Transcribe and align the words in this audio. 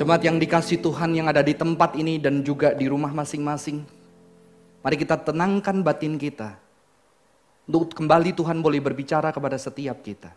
Jemaat 0.00 0.24
yang 0.24 0.40
dikasih 0.40 0.80
Tuhan 0.80 1.12
yang 1.12 1.28
ada 1.28 1.44
di 1.44 1.52
tempat 1.52 1.92
ini 1.92 2.16
dan 2.16 2.40
juga 2.40 2.72
di 2.72 2.88
rumah 2.88 3.12
masing-masing. 3.12 3.84
Mari 4.80 4.96
kita 4.96 5.20
tenangkan 5.20 5.84
batin 5.84 6.16
kita. 6.16 6.56
Untuk 7.68 7.92
kembali 7.92 8.32
Tuhan 8.32 8.64
boleh 8.64 8.80
berbicara 8.80 9.28
kepada 9.28 9.60
setiap 9.60 10.00
kita. 10.00 10.32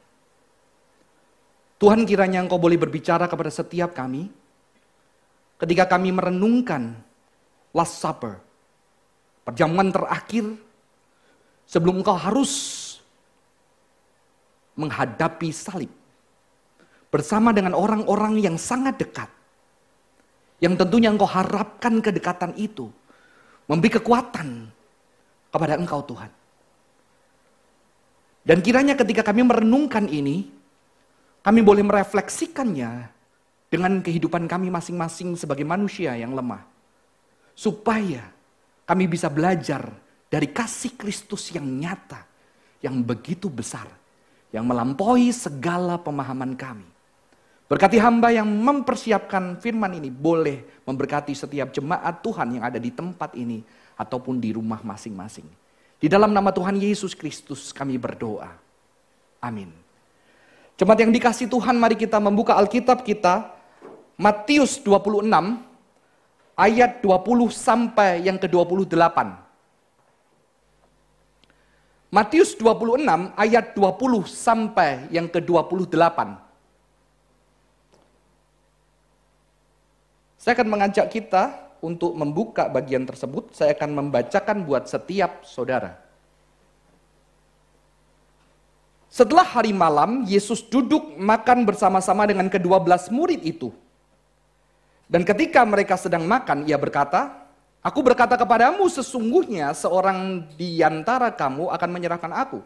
Tuhan 1.79 2.04
kiranya 2.04 2.44
Engkau 2.44 2.60
boleh 2.60 2.76
berbicara 2.76 3.23
kepada 3.31 3.47
setiap 3.47 3.96
kami. 3.96 4.28
Ketika 5.56 5.96
kami 5.96 6.12
merenungkan 6.12 7.00
Last 7.72 8.04
Supper. 8.04 8.44
Perjamuan 9.48 9.96
terakhir 9.96 10.60
sebelum 11.64 12.04
Engkau 12.04 12.20
harus 12.20 12.52
menghadapi 14.76 15.56
salib. 15.56 15.92
Bersama 17.08 17.55
dengan 17.55 17.80
orang-orang 17.80 18.44
yang 18.44 18.59
sangat 18.59 19.00
dekat 19.00 19.32
yang 20.64 20.80
tentunya 20.80 21.12
engkau 21.12 21.27
harapkan 21.27 21.99
kedekatan 21.99 22.55
itu. 22.55 22.88
Memberi 23.67 23.99
kekuatan 23.99 24.71
kepada 25.52 25.76
engkau 25.76 25.99
Tuhan. 26.08 26.31
Dan 28.48 28.63
kiranya 28.63 28.95
ketika 28.95 29.27
kami 29.27 29.44
merenungkan 29.44 30.07
ini, 30.07 30.48
kami 31.44 31.59
boleh 31.59 31.84
merefleksikannya 31.84 33.12
dengan 33.68 33.99
kehidupan 33.99 34.48
kami 34.48 34.71
masing-masing 34.71 35.35
sebagai 35.35 35.68
manusia 35.68 36.16
yang 36.16 36.31
lemah. 36.31 36.63
Supaya 37.55 38.23
kami 38.88 39.07
bisa 39.12 39.27
belajar 39.27 39.91
dari 40.32 40.48
kasih 40.48 40.95
Kristus 40.95 41.52
yang 41.52 41.68
nyata, 41.68 42.23
yang 42.80 43.04
begitu 43.04 43.52
besar, 43.52 43.88
yang 44.55 44.63
melampaui 44.63 45.32
segala 45.35 45.99
pemahaman 45.99 46.55
kami. 46.55 46.92
Berkati 47.73 47.98
hamba 47.98 48.30
yang 48.30 48.45
mempersiapkan 48.45 49.58
firman 49.58 49.98
ini 49.98 50.13
boleh 50.13 50.86
memberkati 50.86 51.34
setiap 51.34 51.73
jemaat 51.73 52.22
Tuhan 52.22 52.62
yang 52.62 52.70
ada 52.70 52.77
di 52.77 52.94
tempat 52.94 53.34
ini 53.34 53.65
ataupun 53.98 54.38
di 54.38 54.54
rumah 54.54 54.85
masing-masing. 54.85 55.49
Di 55.98 56.05
dalam 56.05 56.30
nama 56.38 56.54
Tuhan 56.54 56.77
Yesus 56.77 57.18
Kristus 57.18 57.74
kami 57.74 57.98
berdoa. 57.98 58.54
Amin. 59.41 59.74
Jemaat 60.77 61.02
yang 61.02 61.10
dikasih 61.10 61.49
Tuhan 61.49 61.74
mari 61.82 61.98
kita 61.98 62.21
membuka 62.21 62.54
Alkitab 62.62 63.02
kita 63.02 63.49
Matius 64.22 64.78
26 64.78 65.26
ayat 66.54 67.02
20 67.02 67.10
sampai 67.50 68.22
yang 68.22 68.38
ke-28. 68.38 69.18
Matius 72.14 72.54
26 72.54 73.02
ayat 73.34 73.74
20 73.74 74.30
sampai 74.30 75.10
yang 75.10 75.26
ke-28. 75.26 76.53
Saya 80.44 80.60
akan 80.60 80.76
mengajak 80.76 81.08
kita 81.08 81.56
untuk 81.80 82.12
membuka 82.20 82.68
bagian 82.68 83.08
tersebut. 83.08 83.56
Saya 83.56 83.72
akan 83.80 83.96
membacakan 83.96 84.68
buat 84.68 84.92
setiap 84.92 85.48
saudara. 85.48 85.96
Setelah 89.08 89.48
hari 89.48 89.72
malam, 89.72 90.28
Yesus 90.28 90.60
duduk 90.68 91.16
makan 91.16 91.64
bersama-sama 91.64 92.28
dengan 92.28 92.52
kedua 92.52 92.84
belas 92.84 93.08
murid 93.08 93.40
itu. 93.40 93.72
Dan 95.08 95.24
ketika 95.24 95.64
mereka 95.64 95.96
sedang 95.96 96.28
makan, 96.28 96.68
ia 96.68 96.76
berkata, 96.76 97.48
Aku 97.80 98.04
berkata 98.04 98.36
kepadamu 98.36 98.84
sesungguhnya 98.92 99.72
seorang 99.72 100.44
di 100.60 100.84
antara 100.84 101.32
kamu 101.32 101.72
akan 101.72 101.88
menyerahkan 101.88 102.32
aku. 102.36 102.60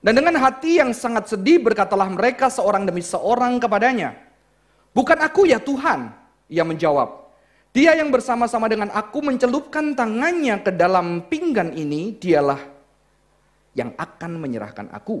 Dan 0.00 0.16
dengan 0.16 0.40
hati 0.40 0.80
yang 0.80 0.96
sangat 0.96 1.28
sedih 1.28 1.60
berkatalah 1.60 2.08
mereka 2.08 2.48
seorang 2.48 2.88
demi 2.88 3.04
seorang 3.04 3.60
kepadanya, 3.60 4.16
Bukan 4.96 5.20
aku 5.20 5.44
ya 5.44 5.60
Tuhan, 5.60 6.24
ia 6.46 6.62
menjawab, 6.62 7.26
dia 7.76 7.92
yang 7.92 8.08
bersama-sama 8.08 8.72
dengan 8.72 8.88
aku 8.88 9.20
mencelupkan 9.20 9.92
tangannya 9.92 10.64
ke 10.64 10.72
dalam 10.72 11.28
pinggan 11.28 11.76
ini, 11.76 12.16
dialah 12.16 12.56
yang 13.76 13.92
akan 14.00 14.40
menyerahkan 14.40 14.88
aku. 14.96 15.20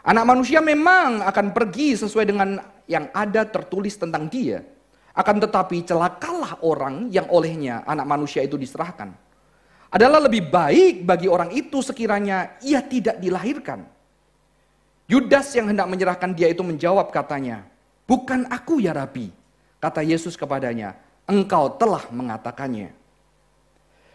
Anak 0.00 0.24
manusia 0.24 0.64
memang 0.64 1.20
akan 1.20 1.52
pergi 1.52 2.00
sesuai 2.00 2.24
dengan 2.24 2.56
yang 2.88 3.12
ada 3.12 3.44
tertulis 3.44 4.00
tentang 4.00 4.32
dia. 4.32 4.64
Akan 5.12 5.36
tetapi 5.36 5.84
celakalah 5.84 6.56
orang 6.64 7.12
yang 7.12 7.28
olehnya 7.28 7.84
anak 7.84 8.08
manusia 8.08 8.40
itu 8.40 8.56
diserahkan. 8.56 9.12
Adalah 9.92 10.24
lebih 10.24 10.48
baik 10.48 11.04
bagi 11.04 11.28
orang 11.28 11.52
itu 11.52 11.84
sekiranya 11.84 12.56
ia 12.64 12.80
tidak 12.80 13.20
dilahirkan. 13.20 13.84
Yudas 15.04 15.52
yang 15.52 15.68
hendak 15.68 15.86
menyerahkan 15.86 16.32
dia 16.32 16.48
itu 16.48 16.64
menjawab 16.64 17.12
katanya, 17.12 17.68
Bukan 18.08 18.48
aku 18.48 18.80
ya 18.80 18.96
Rabi, 18.96 19.28
Kata 19.84 20.00
Yesus 20.00 20.32
kepadanya, 20.32 20.96
engkau 21.28 21.76
telah 21.76 22.08
mengatakannya. 22.08 22.96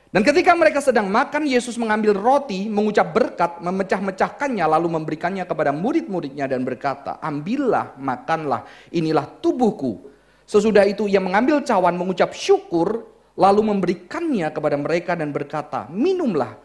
Dan 0.10 0.26
ketika 0.26 0.58
mereka 0.58 0.82
sedang 0.82 1.06
makan, 1.06 1.46
Yesus 1.46 1.78
mengambil 1.78 2.18
roti, 2.18 2.66
mengucap 2.66 3.14
berkat, 3.14 3.62
memecah-mecahkannya, 3.62 4.66
lalu 4.66 4.90
memberikannya 4.98 5.46
kepada 5.46 5.70
murid-muridnya 5.70 6.50
dan 6.50 6.66
berkata, 6.66 7.22
ambillah, 7.22 7.94
makanlah, 8.02 8.66
inilah 8.90 9.30
tubuhku. 9.38 10.10
Sesudah 10.50 10.90
itu 10.90 11.06
ia 11.06 11.22
mengambil 11.22 11.62
cawan, 11.62 11.94
mengucap 11.94 12.34
syukur, 12.34 13.06
lalu 13.38 13.62
memberikannya 13.70 14.50
kepada 14.50 14.74
mereka 14.74 15.14
dan 15.14 15.30
berkata, 15.30 15.86
minumlah 15.94 16.58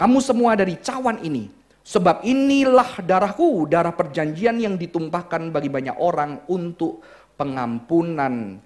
kamu 0.00 0.16
semua 0.24 0.56
dari 0.56 0.80
cawan 0.80 1.20
ini. 1.20 1.52
Sebab 1.86 2.26
inilah 2.26 2.98
darahku, 3.04 3.68
darah 3.70 3.94
perjanjian 3.94 4.58
yang 4.58 4.74
ditumpahkan 4.74 5.54
bagi 5.54 5.70
banyak 5.70 5.94
orang 6.00 6.42
untuk 6.50 6.98
pengampunan 7.36 8.60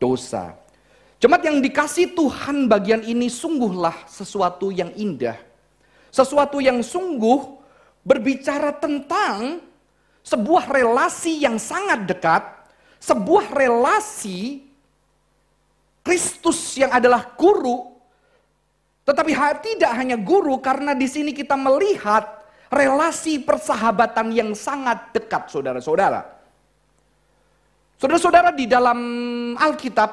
dosa. 0.00 0.56
Jemaat 1.16 1.48
yang 1.48 1.58
dikasih 1.64 2.12
Tuhan 2.12 2.68
bagian 2.68 3.00
ini 3.00 3.32
sungguhlah 3.32 4.04
sesuatu 4.04 4.68
yang 4.68 4.92
indah. 4.92 5.40
Sesuatu 6.12 6.60
yang 6.60 6.84
sungguh 6.84 7.56
berbicara 8.04 8.76
tentang 8.76 9.64
sebuah 10.20 10.68
relasi 10.68 11.40
yang 11.40 11.56
sangat 11.56 12.04
dekat, 12.04 12.44
sebuah 13.00 13.52
relasi 13.52 14.68
Kristus 16.04 16.76
yang 16.76 16.92
adalah 16.92 17.32
guru, 17.34 17.96
tetapi 19.08 19.32
tidak 19.64 19.92
hanya 19.96 20.20
guru 20.20 20.60
karena 20.60 20.92
di 20.92 21.08
sini 21.08 21.32
kita 21.32 21.56
melihat 21.56 22.44
relasi 22.68 23.40
persahabatan 23.40 24.36
yang 24.36 24.50
sangat 24.52 25.16
dekat 25.16 25.48
saudara-saudara. 25.48 26.35
Saudara-saudara 27.96 28.52
di 28.52 28.68
dalam 28.68 29.00
Alkitab 29.56 30.10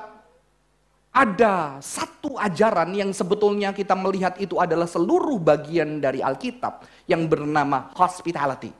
ada 1.11 1.83
satu 1.83 2.39
ajaran 2.39 2.95
yang 2.95 3.11
sebetulnya 3.11 3.75
kita 3.75 3.91
melihat 3.91 4.39
itu 4.39 4.55
adalah 4.55 4.87
seluruh 4.87 5.35
bagian 5.35 5.99
dari 5.99 6.23
Alkitab 6.23 6.87
yang 7.11 7.27
bernama 7.27 7.91
hospitality. 7.99 8.71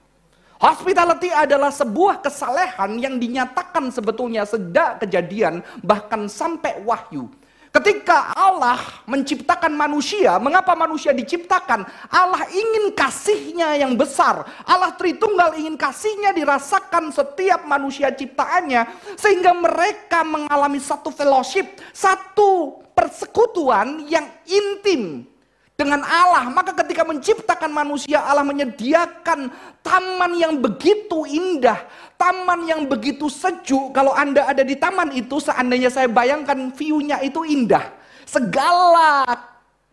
Hospitality 0.56 1.28
adalah 1.36 1.76
sebuah 1.76 2.24
kesalehan 2.24 2.96
yang 2.96 3.20
dinyatakan 3.20 3.92
sebetulnya 3.92 4.48
sejak 4.48 5.04
kejadian 5.04 5.60
bahkan 5.84 6.32
sampai 6.32 6.80
wahyu. 6.88 7.28
Ketika 7.74 8.38
Allah 8.38 8.78
menciptakan 9.10 9.74
manusia, 9.74 10.38
mengapa 10.38 10.78
manusia 10.78 11.10
diciptakan? 11.10 11.82
Allah 12.06 12.46
ingin 12.54 12.94
kasihnya 12.94 13.82
yang 13.82 13.98
besar. 13.98 14.46
Allah 14.70 14.94
Tritunggal 14.94 15.58
ingin 15.58 15.74
kasihnya 15.74 16.38
dirasakan 16.38 17.10
setiap 17.10 17.66
manusia 17.66 18.14
ciptaannya. 18.14 18.86
Sehingga 19.18 19.58
mereka 19.58 20.22
mengalami 20.22 20.78
satu 20.78 21.10
fellowship, 21.10 21.82
satu 21.90 22.78
persekutuan 22.94 24.06
yang 24.06 24.30
intim 24.46 25.33
dengan 25.74 26.06
Allah. 26.06 26.50
Maka 26.50 26.74
ketika 26.84 27.04
menciptakan 27.06 27.72
manusia, 27.74 28.22
Allah 28.22 28.46
menyediakan 28.46 29.50
taman 29.82 30.32
yang 30.38 30.62
begitu 30.62 31.26
indah, 31.26 31.82
taman 32.16 32.66
yang 32.70 32.86
begitu 32.86 33.28
sejuk. 33.28 33.92
Kalau 33.94 34.14
Anda 34.14 34.46
ada 34.48 34.62
di 34.62 34.78
taman 34.78 35.14
itu, 35.14 35.42
seandainya 35.42 35.90
saya 35.90 36.08
bayangkan 36.10 36.72
view-nya 36.74 37.22
itu 37.26 37.42
indah. 37.44 37.94
Segala 38.24 39.26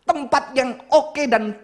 tempat 0.05 0.55
yang 0.56 0.81
oke 0.91 1.23
dan 1.29 1.55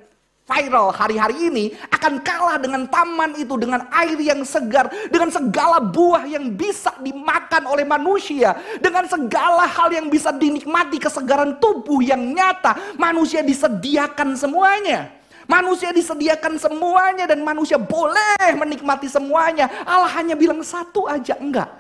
viral 0.47 0.95
hari-hari 0.95 1.51
ini 1.51 1.65
akan 1.91 2.23
kalah 2.23 2.57
dengan 2.63 2.87
taman 2.87 3.35
itu, 3.35 3.59
dengan 3.59 3.83
air 3.91 4.15
yang 4.23 4.47
segar, 4.47 4.87
dengan 5.11 5.29
segala 5.35 5.83
buah 5.83 6.23
yang 6.23 6.55
bisa 6.55 6.95
dimakan 7.03 7.67
oleh 7.67 7.83
manusia, 7.83 8.55
dengan 8.79 9.11
segala 9.11 9.67
hal 9.67 9.91
yang 9.91 10.07
bisa 10.07 10.31
dinikmati 10.31 11.03
kesegaran 11.03 11.59
tubuh 11.59 11.99
yang 11.99 12.23
nyata, 12.31 12.79
manusia 12.95 13.43
disediakan 13.43 14.39
semuanya. 14.39 15.11
Manusia 15.47 15.95
disediakan 15.95 16.59
semuanya 16.59 17.31
dan 17.31 17.39
manusia 17.39 17.79
boleh 17.79 18.51
menikmati 18.59 19.07
semuanya. 19.07 19.71
Allah 19.87 20.11
hanya 20.19 20.35
bilang 20.35 20.59
satu 20.59 21.07
aja, 21.07 21.39
enggak. 21.39 21.71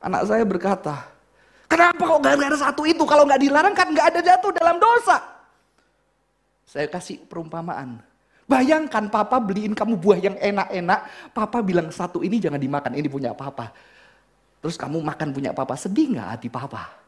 Anak 0.00 0.24
saya 0.24 0.44
berkata, 0.44 1.04
kenapa 1.68 2.00
kok 2.00 2.20
gak 2.24 2.36
ada 2.36 2.56
satu 2.56 2.88
itu? 2.88 3.04
Kalau 3.04 3.28
nggak 3.28 3.40
dilarang 3.44 3.76
kan 3.76 3.92
nggak 3.92 4.08
ada 4.08 4.20
jatuh 4.24 4.52
dalam 4.56 4.80
dosa. 4.80 5.33
Saya 6.74 6.90
kasih 6.90 7.22
perumpamaan. 7.30 8.02
Bayangkan 8.50 9.06
papa 9.06 9.38
beliin 9.38 9.78
kamu 9.78 9.94
buah 9.94 10.18
yang 10.18 10.34
enak-enak, 10.34 11.30
papa 11.30 11.62
bilang 11.62 11.86
satu 11.94 12.18
ini 12.26 12.42
jangan 12.42 12.58
dimakan, 12.58 12.98
ini 12.98 13.06
punya 13.06 13.30
papa. 13.30 13.70
Terus 14.58 14.74
kamu 14.74 14.98
makan 14.98 15.30
punya 15.30 15.54
papa, 15.54 15.78
sedih 15.78 16.18
nggak 16.18 16.28
hati 16.34 16.48
papa? 16.50 16.98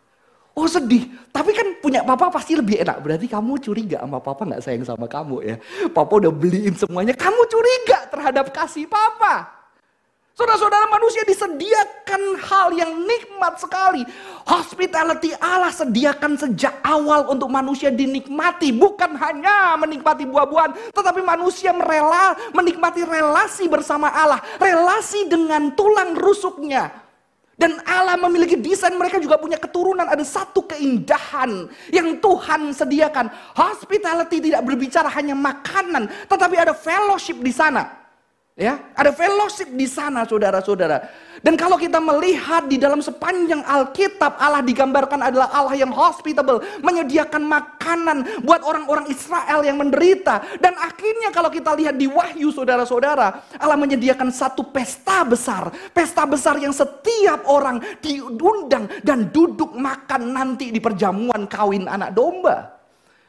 Oh 0.54 0.70
sedih, 0.70 1.10
tapi 1.34 1.50
kan 1.50 1.82
punya 1.82 2.06
papa 2.06 2.30
pasti 2.30 2.54
lebih 2.54 2.78
enak. 2.78 3.02
Berarti 3.02 3.26
kamu 3.26 3.58
curiga 3.58 4.06
sama 4.06 4.22
papa 4.22 4.46
nggak 4.46 4.62
sayang 4.62 4.86
sama 4.86 5.10
kamu 5.10 5.36
ya. 5.42 5.56
Papa 5.90 6.12
udah 6.14 6.30
beliin 6.30 6.78
semuanya, 6.78 7.12
kamu 7.18 7.42
curiga 7.50 8.06
terhadap 8.06 8.54
kasih 8.54 8.86
papa. 8.86 9.50
Saudara-saudara 10.36 10.92
manusia 10.92 11.24
disediakan 11.24 12.36
hal 12.44 12.68
yang 12.76 12.92
nikmat 13.08 13.56
sekali. 13.56 14.04
Hospitality 14.44 15.32
Allah 15.40 15.72
sediakan 15.72 16.36
sejak 16.36 16.76
awal 16.84 17.32
untuk 17.32 17.48
manusia 17.48 17.88
dinikmati. 17.88 18.68
Bukan 18.68 19.16
hanya 19.16 19.80
menikmati 19.80 20.28
buah-buahan. 20.28 20.92
Tetapi 20.92 21.24
manusia 21.24 21.72
merela, 21.72 22.36
menikmati 22.52 23.00
relasi 23.08 23.64
bersama 23.64 24.12
Allah. 24.12 24.36
Relasi 24.60 25.24
dengan 25.24 25.72
tulang 25.72 26.12
rusuknya. 26.12 26.92
Dan 27.56 27.80
Allah 27.88 28.20
memiliki 28.20 28.60
desain 28.60 28.92
mereka 28.92 29.16
juga 29.16 29.40
punya 29.40 29.56
keturunan. 29.56 30.04
Ada 30.04 30.20
satu 30.20 30.68
keindahan 30.68 31.64
yang 31.88 32.20
Tuhan 32.20 32.76
sediakan. 32.76 33.32
Hospitality 33.56 34.52
tidak 34.52 34.68
berbicara 34.68 35.08
hanya 35.16 35.32
makanan, 35.32 36.12
tetapi 36.28 36.60
ada 36.60 36.76
fellowship 36.76 37.40
di 37.40 37.56
sana. 37.56 38.05
Ya, 38.56 38.88
ada 38.96 39.12
fellowship 39.12 39.68
di 39.76 39.84
sana 39.84 40.24
saudara-saudara. 40.24 41.12
Dan 41.44 41.60
kalau 41.60 41.76
kita 41.76 42.00
melihat 42.00 42.64
di 42.64 42.80
dalam 42.80 43.04
sepanjang 43.04 43.60
Alkitab 43.60 44.40
Allah 44.40 44.64
digambarkan 44.64 45.28
adalah 45.28 45.52
Allah 45.52 45.76
yang 45.76 45.92
hospitable, 45.92 46.64
menyediakan 46.80 47.44
makanan 47.44 48.40
buat 48.40 48.64
orang-orang 48.64 49.12
Israel 49.12 49.60
yang 49.60 49.76
menderita. 49.76 50.40
Dan 50.56 50.72
akhirnya 50.80 51.28
kalau 51.36 51.52
kita 51.52 51.76
lihat 51.76 52.00
di 52.00 52.08
Wahyu 52.08 52.48
saudara-saudara, 52.48 53.44
Allah 53.60 53.76
menyediakan 53.76 54.32
satu 54.32 54.72
pesta 54.72 55.20
besar, 55.28 55.68
pesta 55.92 56.24
besar 56.24 56.56
yang 56.56 56.72
setiap 56.72 57.44
orang 57.52 57.76
diundang 58.00 58.88
dan 59.04 59.28
duduk 59.28 59.76
makan 59.76 60.32
nanti 60.32 60.72
di 60.72 60.80
perjamuan 60.80 61.44
kawin 61.44 61.84
anak 61.92 62.16
domba. 62.16 62.72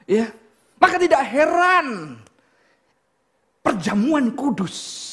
Ya. 0.07 0.31
Maka 0.79 0.95
tidak 0.95 1.19
heran 1.27 2.15
perjamuan 3.59 4.31
kudus 4.31 5.06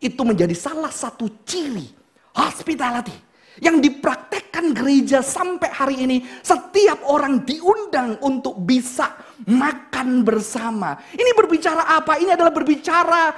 itu 0.00 0.22
menjadi 0.24 0.56
salah 0.56 0.88
satu 0.88 1.28
ciri 1.44 1.84
hospitality 2.32 3.12
yang 3.60 3.78
dipraktekkan 3.78 4.72
gereja 4.72 5.20
sampai 5.20 5.68
hari 5.68 5.96
ini. 6.08 6.24
Setiap 6.40 7.04
orang 7.04 7.44
diundang 7.44 8.16
untuk 8.24 8.56
bisa 8.64 9.12
makan 9.44 10.24
bersama. 10.24 10.96
Ini 11.12 11.36
berbicara 11.36 11.84
apa? 11.84 12.16
Ini 12.16 12.34
adalah 12.34 12.50
berbicara 12.50 13.36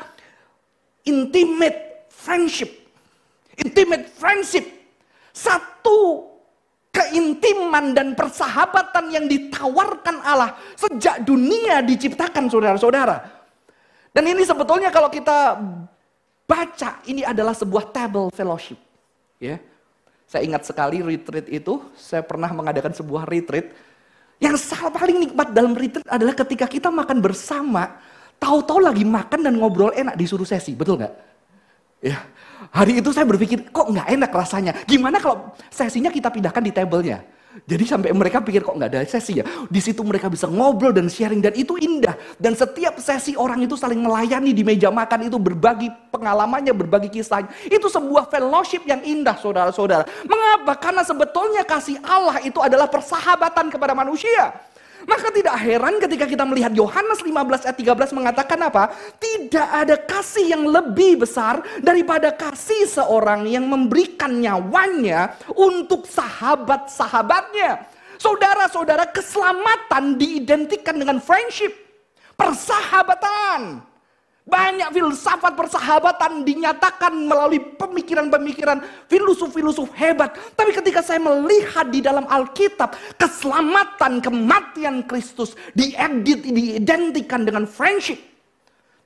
intimate 1.03 2.07
friendship. 2.15 2.71
Intimate 3.59 4.07
friendship. 4.15 4.65
Satu 5.35 6.31
keintiman 6.93 7.97
dan 7.97 8.13
persahabatan 8.13 9.11
yang 9.11 9.25
ditawarkan 9.27 10.21
Allah 10.23 10.55
sejak 10.77 11.25
dunia 11.27 11.83
diciptakan 11.83 12.47
saudara-saudara. 12.47 13.43
Dan 14.13 14.29
ini 14.29 14.45
sebetulnya 14.45 14.93
kalau 14.93 15.09
kita 15.09 15.57
baca 16.47 17.01
ini 17.09 17.23
adalah 17.23 17.57
sebuah 17.57 17.91
table 17.91 18.29
fellowship. 18.33 18.79
Ya. 19.43 19.59
Saya 20.29 20.49
ingat 20.49 20.65
sekali 20.65 21.05
retreat 21.05 21.45
itu, 21.53 21.83
saya 21.93 22.25
pernah 22.25 22.49
mengadakan 22.49 22.97
sebuah 22.97 23.29
retreat. 23.29 23.77
Yang 24.41 24.75
paling 24.75 25.29
nikmat 25.29 25.53
dalam 25.53 25.77
retreat 25.77 26.09
adalah 26.09 26.33
ketika 26.33 26.65
kita 26.65 26.89
makan 26.89 27.21
bersama, 27.21 28.01
tahu-tahu 28.41 28.81
lagi 28.81 29.05
makan 29.05 29.45
dan 29.45 29.55
ngobrol 29.61 29.93
enak 29.93 30.17
disuruh 30.17 30.49
sesi, 30.49 30.73
betul 30.73 30.99
nggak? 30.99 31.15
Ya, 32.03 32.19
hari 32.75 32.99
itu 32.99 33.15
saya 33.15 33.29
berpikir 33.29 33.71
kok 33.71 33.87
nggak 33.93 34.09
enak 34.09 34.31
rasanya. 34.33 34.73
Gimana 34.89 35.23
kalau 35.23 35.53
sesinya 35.71 36.11
kita 36.11 36.33
pindahkan 36.33 36.65
di 36.65 36.73
tablenya? 36.75 37.23
Jadi 37.69 37.85
sampai 37.85 38.11
mereka 38.17 38.41
pikir 38.41 38.65
kok 38.65 38.73
nggak 38.73 38.91
ada 38.97 39.05
sesi 39.05 39.41
ya. 39.41 39.45
Di 39.69 39.81
situ 39.85 40.01
mereka 40.01 40.33
bisa 40.33 40.49
ngobrol 40.49 40.89
dan 40.91 41.13
sharing 41.13 41.45
dan 41.45 41.53
itu 41.53 41.77
indah. 41.77 42.17
Dan 42.41 42.57
setiap 42.57 42.97
sesi 42.97 43.37
orang 43.37 43.61
itu 43.61 43.77
saling 43.77 44.01
melayani 44.01 44.57
di 44.57 44.65
meja 44.65 44.89
makan 44.89 45.29
itu 45.29 45.37
berbagi 45.37 45.93
pengalamannya, 46.09 46.73
berbagi 46.73 47.13
kisahnya. 47.13 47.53
Itu 47.69 47.93
sebuah 47.93 48.33
fellowship 48.33 48.89
yang 48.89 49.05
indah 49.05 49.37
saudara-saudara. 49.37 50.09
Mengapa? 50.25 50.81
Karena 50.81 51.05
sebetulnya 51.05 51.63
kasih 51.69 52.01
Allah 52.01 52.41
itu 52.41 52.57
adalah 52.57 52.89
persahabatan 52.89 53.69
kepada 53.69 53.93
manusia. 53.93 54.72
Maka 55.05 55.35
tidak 55.35 55.57
heran 55.59 55.99
ketika 55.99 56.25
kita 56.27 56.45
melihat 56.47 56.73
Yohanes 56.73 57.21
15 57.21 57.67
ayat 57.67 57.77
13 57.79 58.19
mengatakan 58.19 58.59
apa? 58.63 58.95
Tidak 59.19 59.69
ada 59.69 59.97
kasih 59.99 60.55
yang 60.55 60.65
lebih 60.67 61.27
besar 61.27 61.61
daripada 61.83 62.31
kasih 62.31 62.87
seorang 62.87 63.47
yang 63.51 63.67
memberikan 63.67 64.39
nyawanya 64.39 65.35
untuk 65.53 66.07
sahabat-sahabatnya. 66.07 67.87
Saudara-saudara, 68.23 69.11
keselamatan 69.11 70.15
diidentikan 70.15 70.95
dengan 70.95 71.19
friendship, 71.19 71.75
persahabatan. 72.39 73.92
Banyak 74.43 74.91
filsafat 74.91 75.55
persahabatan 75.55 76.43
dinyatakan 76.43 77.15
melalui 77.15 77.63
pemikiran-pemikiran 77.79 78.83
filosof-filosof 79.07 79.95
hebat. 79.95 80.35
Tapi 80.59 80.75
ketika 80.75 80.99
saya 80.99 81.23
melihat 81.23 81.87
di 81.87 82.03
dalam 82.03 82.27
Alkitab, 82.27 82.99
keselamatan, 83.15 84.19
kematian 84.19 85.07
Kristus 85.07 85.55
diedit, 85.79 86.43
diidentikan 86.43 87.47
dengan 87.47 87.71
friendship. 87.71 88.19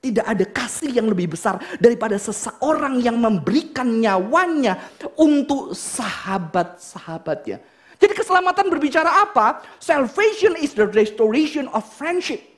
Tidak 0.01 0.25
ada 0.25 0.45
kasih 0.49 0.89
yang 0.97 1.13
lebih 1.13 1.37
besar 1.37 1.61
daripada 1.85 2.17
seseorang 2.17 3.05
yang 3.05 3.21
memberikan 3.21 3.93
nyawanya 4.01 4.81
untuk 5.21 5.77
sahabat-sahabatnya. 5.77 7.61
Jadi 8.01 8.13
keselamatan 8.17 8.73
berbicara 8.73 9.21
apa? 9.29 9.61
Salvation 9.85 10.57
is 10.57 10.73
the 10.73 10.89
restoration 10.97 11.69
of 11.77 11.85
friendship. 11.85 12.56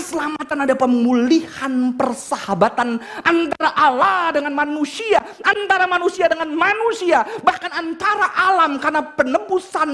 Keselamatan 0.00 0.64
ada 0.64 0.72
pemulihan 0.72 1.92
persahabatan 1.92 3.04
antara 3.20 3.68
Allah 3.76 4.32
dengan 4.32 4.56
manusia, 4.56 5.20
antara 5.44 5.84
manusia 5.84 6.24
dengan 6.24 6.56
manusia, 6.56 7.20
bahkan 7.44 7.68
antara 7.68 8.32
alam 8.32 8.80
karena 8.80 9.04
penebusan 9.04 9.92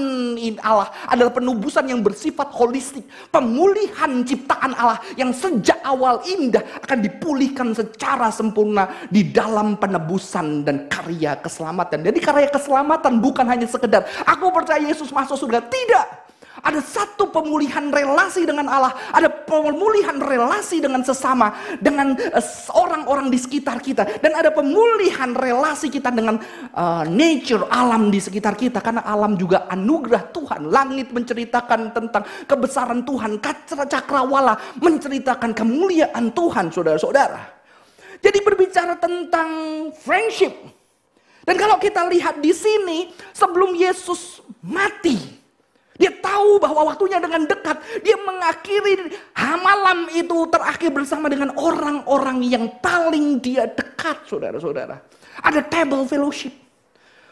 Allah 0.63 0.95
adalah 1.11 1.35
penebusan 1.35 1.91
yang 1.91 1.99
bersifat 1.99 2.55
holistik, 2.55 3.03
pemulihan 3.35 4.23
ciptaan 4.23 4.79
Allah 4.79 5.03
yang 5.19 5.35
sejak 5.35 5.83
awal 5.83 6.23
indah 6.23 6.63
akan 6.87 7.03
dipulihkan 7.03 7.75
secara 7.75 8.31
sempurna 8.31 8.87
di 9.11 9.27
dalam 9.27 9.75
penebusan 9.75 10.63
dan 10.63 10.87
karya 10.87 11.35
keselamatan. 11.35 12.07
Jadi 12.07 12.23
karya 12.23 12.47
keselamatan 12.47 13.19
bukan 13.19 13.43
hanya 13.43 13.67
sekedar 13.67 14.07
aku 14.23 14.55
percaya 14.55 14.79
Yesus 14.79 15.11
masuk 15.11 15.35
surga, 15.35 15.67
tidak. 15.67 16.26
Ada 16.67 16.83
satu 16.83 17.31
pemulihan 17.31 17.87
relasi 17.87 18.43
dengan 18.43 18.67
Allah, 18.67 18.91
ada 19.15 19.31
pemulihan 19.31 20.19
relasi 20.19 20.83
dengan 20.83 20.99
sesama, 20.99 21.55
dengan 21.79 22.11
uh, 22.11 22.43
orang-orang 22.75 23.31
di 23.31 23.39
sekitar 23.39 23.79
kita, 23.79 24.19
dan 24.19 24.35
ada 24.35 24.51
pemulihan 24.51 25.31
relasi 25.31 25.87
kita 25.87 26.11
dengan 26.11 26.35
uh, 26.75 27.07
nature 27.07 27.71
alam 27.71 28.11
di 28.11 28.19
sekitar 28.19 28.59
kita, 28.59 28.83
karena 28.83 28.99
alam 29.07 29.39
juga 29.39 29.63
anugerah 29.71 30.27
Tuhan. 30.35 30.67
Langit 30.67 31.15
menceritakan 31.15 31.95
tentang 31.95 32.27
kebesaran 32.43 33.07
Tuhan, 33.07 33.39
cakrawala 33.87 34.59
menceritakan 34.83 35.55
kemuliaan 35.55 36.35
Tuhan, 36.35 36.67
saudara-saudara. 36.67 37.47
Jadi 38.19 38.43
berbicara 38.43 38.99
tentang 38.99 39.47
friendship. 39.95 40.51
Dan 41.47 41.55
kalau 41.55 41.79
kita 41.79 42.03
lihat 42.11 42.43
di 42.43 42.51
sini, 42.51 43.15
sebelum 43.31 43.71
Yesus 43.71 44.43
mati, 44.59 45.15
dia 45.97 46.13
tahu 46.21 46.61
bahwa 46.61 46.93
waktunya 46.93 47.17
dengan 47.17 47.49
dekat. 47.49 47.81
Dia 48.05 48.17
mengakhiri 48.21 49.09
malam 49.57 50.07
itu 50.13 50.45
terakhir 50.53 50.93
bersama 50.93 51.25
dengan 51.27 51.51
orang-orang 51.57 52.45
yang 52.45 52.65
paling 52.79 53.41
dia 53.41 53.65
dekat, 53.65 54.23
saudara-saudara. 54.29 55.01
Ada 55.41 55.65
table 55.65 56.05
fellowship. 56.05 56.53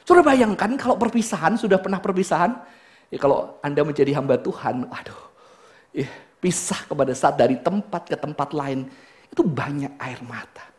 Saudara 0.06 0.34
bayangkan 0.34 0.78
kalau 0.78 0.98
perpisahan, 0.98 1.58
sudah 1.58 1.78
pernah 1.82 2.02
perpisahan? 2.02 2.58
Ya 3.10 3.18
kalau 3.22 3.58
Anda 3.62 3.86
menjadi 3.86 4.18
hamba 4.18 4.38
Tuhan, 4.42 4.90
aduh, 4.90 5.22
ya, 5.94 6.10
pisah 6.42 6.86
kepada 6.90 7.14
saat 7.14 7.38
dari 7.38 7.58
tempat 7.62 8.10
ke 8.10 8.18
tempat 8.18 8.50
lain, 8.54 8.90
itu 9.30 9.42
banyak 9.46 9.94
air 10.02 10.20
mata. 10.26 10.75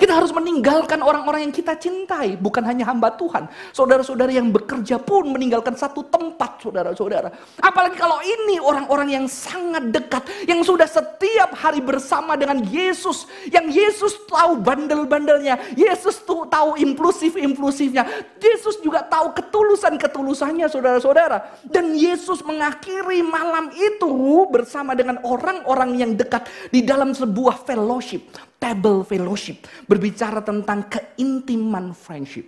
Kita 0.00 0.16
harus 0.16 0.32
meninggalkan 0.32 1.04
orang-orang 1.04 1.44
yang 1.44 1.52
kita 1.52 1.76
cintai, 1.76 2.32
bukan 2.40 2.64
hanya 2.64 2.88
hamba 2.88 3.12
Tuhan. 3.20 3.52
Saudara-saudara 3.76 4.32
yang 4.32 4.48
bekerja 4.48 4.96
pun 4.96 5.28
meninggalkan 5.28 5.76
satu 5.76 6.08
tempat, 6.08 6.56
saudara-saudara. 6.64 7.28
Apalagi 7.60 8.00
kalau 8.00 8.16
ini 8.24 8.56
orang-orang 8.56 9.12
yang 9.12 9.26
sangat 9.28 9.92
dekat, 9.92 10.24
yang 10.48 10.64
sudah 10.64 10.88
setiap 10.88 11.52
hari 11.52 11.84
bersama 11.84 12.32
dengan 12.32 12.64
Yesus, 12.64 13.28
yang 13.52 13.68
Yesus 13.68 14.16
tahu 14.24 14.56
bandel-bandelnya, 14.64 15.76
Yesus 15.76 16.24
tuh 16.24 16.48
tahu 16.48 16.80
impulsif-impulsifnya, 16.80 18.08
Yesus 18.40 18.80
juga 18.80 19.04
tahu 19.04 19.36
ketulusan-ketulusannya, 19.36 20.72
saudara-saudara. 20.72 21.60
Dan 21.68 21.92
Yesus 21.92 22.40
mengakhiri 22.40 23.20
malam 23.20 23.68
itu 23.76 24.08
bersama 24.48 24.96
dengan 24.96 25.20
orang-orang 25.28 26.00
yang 26.00 26.12
dekat 26.16 26.48
di 26.72 26.80
dalam 26.80 27.12
sebuah 27.12 27.68
fellowship 27.68 28.49
table 28.60 29.02
fellowship, 29.02 29.64
berbicara 29.88 30.44
tentang 30.44 30.86
keintiman 30.86 31.96
friendship. 31.96 32.46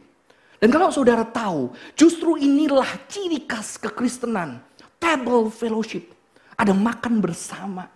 Dan 0.63 0.71
kalau 0.71 0.95
saudara 0.95 1.27
tahu, 1.27 1.75
justru 1.99 2.39
inilah 2.39 2.87
ciri 3.11 3.43
khas 3.49 3.81
kekristenan. 3.81 4.63
Table 5.03 5.51
fellowship. 5.51 6.15
Ada 6.55 6.71
makan 6.71 7.19
bersama. 7.19 7.91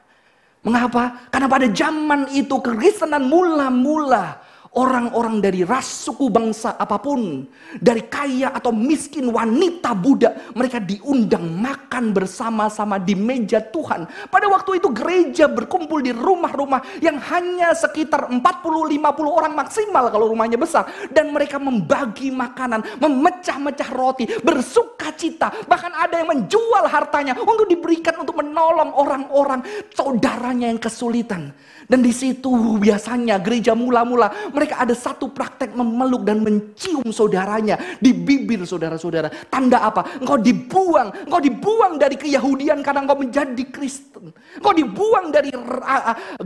Mengapa? 0.67 1.31
Karena 1.31 1.47
pada 1.47 1.71
zaman 1.71 2.27
itu 2.35 2.59
kekristenan 2.59 3.23
mula-mula 3.23 4.43
orang-orang 4.77 5.41
dari 5.41 5.65
ras 5.65 6.05
suku 6.05 6.29
bangsa 6.29 6.77
apa 6.77 7.01
pun, 7.01 7.49
dari 7.81 8.05
kaya 8.07 8.53
atau 8.53 8.71
miskin, 8.71 9.33
wanita, 9.33 9.97
budak, 9.97 10.53
mereka 10.53 10.79
diundang 10.79 11.49
makan 11.49 12.13
bersama-sama 12.13 13.01
di 13.01 13.17
meja 13.17 13.65
Tuhan. 13.65 14.05
Pada 14.29 14.47
waktu 14.53 14.79
itu 14.79 14.93
gereja 14.93 15.49
berkumpul 15.49 16.05
di 16.05 16.13
rumah-rumah 16.13 17.01
yang 17.01 17.17
hanya 17.33 17.73
sekitar 17.73 18.29
40-50 18.29 19.01
orang 19.25 19.53
maksimal 19.57 20.13
kalau 20.13 20.29
rumahnya 20.29 20.61
besar. 20.61 20.85
Dan 21.09 21.33
mereka 21.33 21.57
membagi 21.57 22.29
makanan, 22.29 23.01
memecah-mecah 23.01 23.91
roti, 23.97 24.29
bersuka 24.45 25.17
cita. 25.17 25.49
Bahkan 25.65 25.93
ada 25.97 26.21
yang 26.21 26.29
menjual 26.37 26.85
hartanya 26.85 27.33
untuk 27.41 27.65
diberikan 27.65 28.21
untuk 28.21 28.37
menolong 28.37 28.93
orang-orang 28.93 29.65
saudaranya 29.97 30.69
yang 30.69 30.79
kesulitan. 30.79 31.57
Dan 31.87 32.03
di 32.03 32.11
situ 32.11 32.51
biasanya 32.83 33.39
gereja 33.39 33.73
mula-mula 33.73 34.51
mereka 34.51 34.83
ada 34.83 34.93
satu 34.93 35.31
praktek 35.31 35.73
memeluk 35.73 36.27
dan 36.27 36.43
mencium 36.43 37.09
saudaranya 37.15 37.79
di 38.03 38.11
bibir 38.11 38.67
saudara-saudara. 38.67 39.31
Tanda 39.47 39.87
apa? 39.87 40.19
Engkau 40.21 40.37
dibuang, 40.37 41.31
engkau 41.31 41.41
dibuang 41.41 41.95
dari 41.97 42.21
keyahudian 42.21 42.83
karena 42.85 43.07
engkau 43.07 43.19
menjadi 43.19 43.65
Kristen. 43.73 44.35
Engkau 44.61 44.75
dibuang 44.75 45.33
dari 45.33 45.55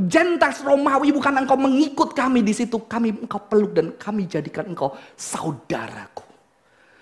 Gentiles 0.07 0.61
Romawi 0.63 1.11
bukan 1.11 1.35
engkau 1.43 1.59
mengikut 1.59 2.15
kami 2.15 2.47
di 2.47 2.55
situ. 2.55 2.87
Kami 2.87 3.27
engkau 3.27 3.43
peluk 3.49 3.75
dan 3.75 3.97
kami 3.99 4.31
jadikan 4.31 4.71
engkau 4.71 4.95
saudaraku. 5.19 6.30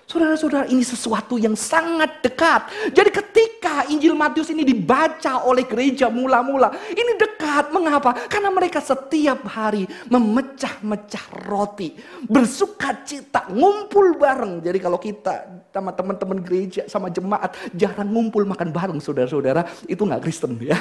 Saudara-saudara 0.08 0.64
ini 0.72 0.80
sesuatu 0.80 1.36
yang 1.36 1.52
sangat 1.52 2.24
dekat. 2.24 2.72
Jadi 2.96 3.12
ketika 3.12 3.84
Injil 3.92 4.16
Matius 4.16 4.48
ini 4.48 4.64
dibaca 4.64 5.44
oleh 5.44 5.68
gereja 5.68 6.08
mula-mula. 6.08 6.72
Ini 6.72 7.20
dekat. 7.20 7.68
Mengapa? 7.68 8.16
Karena 8.24 8.48
mereka 8.48 8.80
setiap 8.80 9.44
hari 9.44 9.84
memecah-mecah 10.08 11.44
roti. 11.44 11.92
Bersuka 12.24 13.04
cita. 13.04 13.52
Ngumpul 13.52 14.16
bareng. 14.16 14.64
Jadi 14.64 14.78
kalau 14.80 14.96
kita 14.96 15.44
sama 15.68 15.92
teman-teman 15.92 16.40
gereja, 16.40 16.88
sama 16.88 17.12
jemaat. 17.12 17.52
Jarang 17.76 18.08
ngumpul 18.08 18.48
makan 18.48 18.72
bareng 18.72 19.04
saudara-saudara. 19.04 19.68
Itu 19.84 20.08
nggak 20.08 20.24
Kristen 20.24 20.56
ya. 20.56 20.80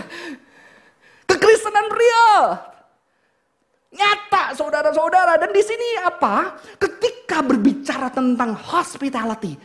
Kekristenan 1.28 1.92
real. 1.92 2.77
Nyata 3.94 4.52
saudara-saudara. 4.58 5.40
Dan 5.40 5.56
di 5.56 5.64
sini 5.64 6.02
apa? 6.04 6.60
Ketika 6.76 7.40
berbicara 7.44 8.12
tentang 8.12 8.56
hospitality. 8.56 9.56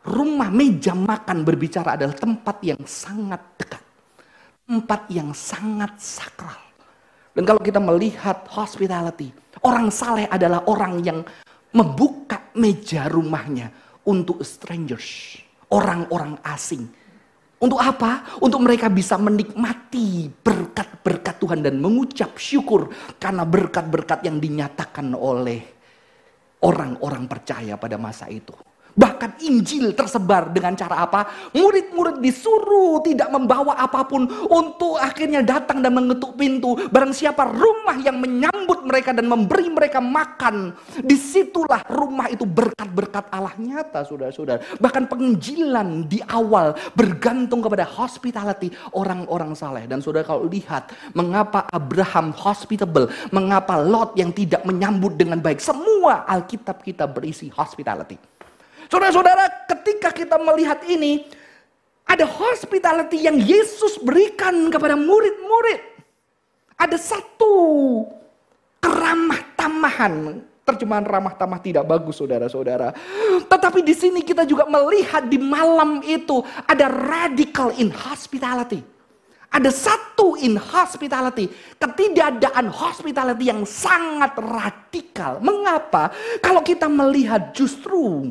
Rumah 0.00 0.48
meja 0.48 0.96
makan 0.96 1.44
berbicara 1.44 1.92
adalah 1.92 2.16
tempat 2.16 2.56
yang 2.64 2.80
sangat 2.88 3.42
dekat. 3.60 3.84
Tempat 4.64 5.00
yang 5.12 5.36
sangat 5.36 6.00
sakral. 6.00 6.56
Dan 7.36 7.44
kalau 7.44 7.60
kita 7.60 7.78
melihat 7.78 8.48
hospitality. 8.48 9.28
Orang 9.60 9.92
saleh 9.92 10.24
adalah 10.32 10.64
orang 10.64 11.04
yang 11.04 11.20
membuka 11.76 12.48
meja 12.56 13.12
rumahnya 13.12 13.68
untuk 14.08 14.40
strangers. 14.40 15.36
Orang-orang 15.68 16.40
asing 16.42 16.88
untuk 17.60 17.76
apa? 17.76 18.40
Untuk 18.40 18.64
mereka 18.64 18.88
bisa 18.88 19.20
menikmati 19.20 20.32
berkat-berkat 20.32 21.34
Tuhan 21.36 21.60
dan 21.60 21.76
mengucap 21.76 22.40
syukur 22.40 22.88
karena 23.20 23.44
berkat-berkat 23.44 24.24
yang 24.24 24.40
dinyatakan 24.40 25.12
oleh 25.12 25.60
orang-orang 26.64 27.28
percaya 27.28 27.76
pada 27.76 28.00
masa 28.00 28.32
itu. 28.32 28.52
Bahkan 29.20 29.36
Injil 29.44 29.92
tersebar 29.92 30.48
dengan 30.48 30.72
cara 30.72 31.04
apa? 31.04 31.52
Murid-murid 31.52 32.24
disuruh 32.24 33.04
tidak 33.04 33.28
membawa 33.28 33.76
apa 33.76 34.08
pun 34.08 34.24
untuk 34.48 34.96
akhirnya 34.96 35.44
datang 35.44 35.84
dan 35.84 35.92
mengetuk 35.92 36.40
pintu. 36.40 36.72
Barang 36.88 37.12
siapa 37.12 37.44
rumah 37.44 38.00
yang 38.00 38.16
menyambut 38.16 38.80
mereka 38.80 39.12
dan 39.12 39.28
memberi 39.28 39.68
mereka 39.68 40.00
makan. 40.00 40.72
Di 41.04 41.20
situlah 41.20 41.84
rumah 41.92 42.32
itu 42.32 42.48
berkat-berkat 42.48 43.28
Allah 43.28 43.52
nyata 43.60 44.08
saudara-saudara. 44.08 44.80
Bahkan 44.80 45.04
penginjilan 45.12 46.08
di 46.08 46.24
awal 46.24 46.72
bergantung 46.96 47.60
kepada 47.60 47.84
hospitality 47.84 48.72
orang-orang 48.96 49.52
saleh. 49.52 49.84
Dan 49.84 50.00
saudara 50.00 50.24
kalau 50.24 50.48
lihat 50.48 50.96
mengapa 51.12 51.68
Abraham 51.68 52.32
hospitable. 52.32 53.12
Mengapa 53.36 53.76
Lot 53.76 54.16
yang 54.16 54.32
tidak 54.32 54.64
menyambut 54.64 55.12
dengan 55.20 55.44
baik. 55.44 55.60
Semua 55.60 56.24
Alkitab 56.24 56.80
kita 56.80 57.04
berisi 57.04 57.52
hospitality. 57.52 58.39
Saudara-saudara, 58.90 59.70
ketika 59.70 60.10
kita 60.10 60.34
melihat 60.42 60.82
ini, 60.90 61.22
ada 62.10 62.26
hospitality 62.26 63.22
yang 63.22 63.38
Yesus 63.38 64.02
berikan 64.02 64.66
kepada 64.66 64.98
murid-murid. 64.98 65.78
Ada 66.74 66.98
satu 66.98 67.54
keramah 68.82 69.46
tamahan. 69.54 70.42
Terjemahan 70.66 71.06
ramah 71.06 71.34
tamah 71.38 71.62
tidak 71.62 71.86
bagus 71.86 72.18
saudara-saudara. 72.18 72.90
Tetapi 73.46 73.78
di 73.86 73.94
sini 73.94 74.20
kita 74.26 74.42
juga 74.42 74.66
melihat 74.66 75.22
di 75.22 75.38
malam 75.38 76.02
itu 76.02 76.42
ada 76.66 76.90
radical 76.90 77.70
in 77.78 77.94
hospitality. 77.94 78.82
Ada 79.50 79.70
satu 79.70 80.38
in 80.38 80.54
hospitality, 80.54 81.50
ketidakadaan 81.78 82.70
hospitality 82.70 83.50
yang 83.50 83.66
sangat 83.66 84.34
radikal. 84.38 85.42
Mengapa? 85.42 86.14
Kalau 86.38 86.62
kita 86.62 86.86
melihat 86.86 87.50
justru 87.50 88.30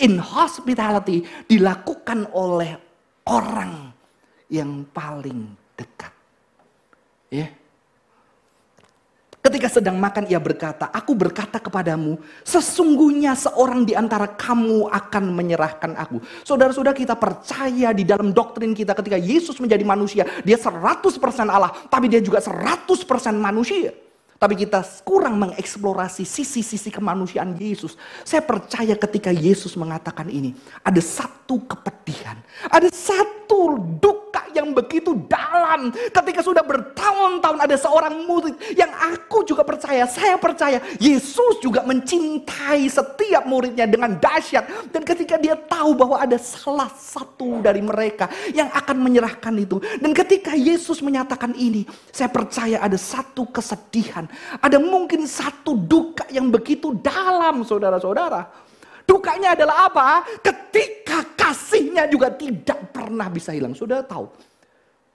in 0.00 0.16
hospitality 0.18 1.22
dilakukan 1.46 2.32
oleh 2.32 2.74
orang 3.28 3.92
yang 4.50 4.82
paling 4.90 5.52
dekat. 5.76 6.12
Ya. 7.30 7.48
Ketika 9.40 9.72
sedang 9.72 9.96
makan 9.96 10.28
ia 10.28 10.36
berkata, 10.36 10.92
aku 10.92 11.16
berkata 11.16 11.56
kepadamu, 11.56 12.20
sesungguhnya 12.44 13.32
seorang 13.32 13.88
di 13.88 13.96
antara 13.96 14.28
kamu 14.28 14.92
akan 14.92 15.24
menyerahkan 15.32 15.96
aku. 15.96 16.20
Saudara-saudara 16.44 16.92
kita 16.92 17.16
percaya 17.16 17.96
di 17.96 18.04
dalam 18.04 18.36
doktrin 18.36 18.76
kita 18.76 18.92
ketika 18.92 19.16
Yesus 19.16 19.56
menjadi 19.56 19.80
manusia, 19.80 20.28
dia 20.44 20.60
100% 20.60 21.48
Allah, 21.48 21.72
tapi 21.88 22.12
dia 22.12 22.20
juga 22.20 22.44
100% 22.44 22.92
manusia. 23.40 23.96
Tapi 24.40 24.56
kita 24.56 24.80
kurang 25.04 25.36
mengeksplorasi 25.36 26.24
sisi-sisi 26.24 26.88
kemanusiaan 26.88 27.60
Yesus. 27.60 27.92
Saya 28.24 28.40
percaya 28.40 28.96
ketika 28.96 29.28
Yesus 29.28 29.76
mengatakan 29.76 30.32
ini, 30.32 30.56
ada 30.80 30.96
satu 31.04 31.60
kepedihan, 31.68 32.40
ada 32.72 32.88
satu 32.88 33.76
duka 34.00 34.19
yang 34.56 34.74
begitu 34.74 35.14
dalam. 35.28 35.92
Ketika 35.92 36.40
sudah 36.40 36.64
bertahun-tahun 36.64 37.58
ada 37.60 37.76
seorang 37.76 38.24
murid 38.24 38.56
yang 38.74 38.90
aku 38.90 39.44
juga 39.44 39.62
percaya, 39.62 40.08
saya 40.08 40.40
percaya 40.40 40.80
Yesus 40.96 41.60
juga 41.62 41.84
mencintai 41.84 42.88
setiap 42.88 43.44
muridnya 43.46 43.84
dengan 43.84 44.16
dahsyat. 44.16 44.90
Dan 44.90 45.02
ketika 45.04 45.36
dia 45.36 45.54
tahu 45.54 45.94
bahwa 45.94 46.18
ada 46.18 46.36
salah 46.40 46.90
satu 46.94 47.62
dari 47.62 47.84
mereka 47.84 48.26
yang 48.50 48.72
akan 48.72 48.96
menyerahkan 48.98 49.54
itu. 49.56 49.78
Dan 50.00 50.10
ketika 50.16 50.56
Yesus 50.56 51.04
menyatakan 51.04 51.54
ini, 51.54 51.84
saya 52.10 52.32
percaya 52.32 52.82
ada 52.82 52.98
satu 52.98 53.46
kesedihan 53.50 54.26
ada 54.60 54.78
mungkin 54.82 55.24
satu 55.24 55.76
duka 55.76 56.26
yang 56.30 56.50
begitu 56.50 56.94
dalam 56.98 57.62
saudara-saudara. 57.62 58.69
Dukanya 59.10 59.58
adalah 59.58 59.90
apa? 59.90 60.22
Ketika 60.38 61.26
kasihnya 61.34 62.06
juga 62.06 62.30
tidak 62.30 62.94
pernah 62.94 63.26
bisa 63.26 63.50
hilang. 63.50 63.74
Saudara 63.74 64.06
tahu, 64.06 64.30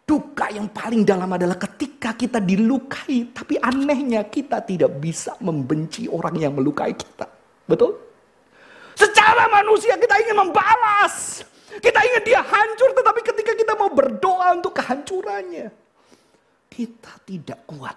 duka 0.03 0.51
yang 0.51 0.67
paling 0.67 1.07
dalam 1.07 1.31
adalah 1.31 1.55
ketika 1.55 2.11
kita 2.11 2.43
dilukai. 2.43 3.31
Tapi 3.31 3.55
anehnya 3.55 4.27
kita 4.27 4.59
tidak 4.67 4.99
bisa 4.99 5.39
membenci 5.39 6.11
orang 6.11 6.35
yang 6.35 6.51
melukai 6.51 6.91
kita. 6.91 7.23
Betul? 7.63 7.95
Secara 8.99 9.47
manusia 9.47 9.95
kita 9.95 10.19
ingin 10.27 10.43
membalas. 10.43 11.47
Kita 11.79 11.99
ingin 12.03 12.23
dia 12.27 12.43
hancur 12.43 12.91
tetapi 12.99 13.21
ketika 13.23 13.51
kita 13.55 13.73
mau 13.79 13.95
berdoa 13.95 14.59
untuk 14.59 14.75
kehancurannya. 14.75 15.71
Kita 16.67 17.15
tidak 17.23 17.63
kuat. 17.63 17.95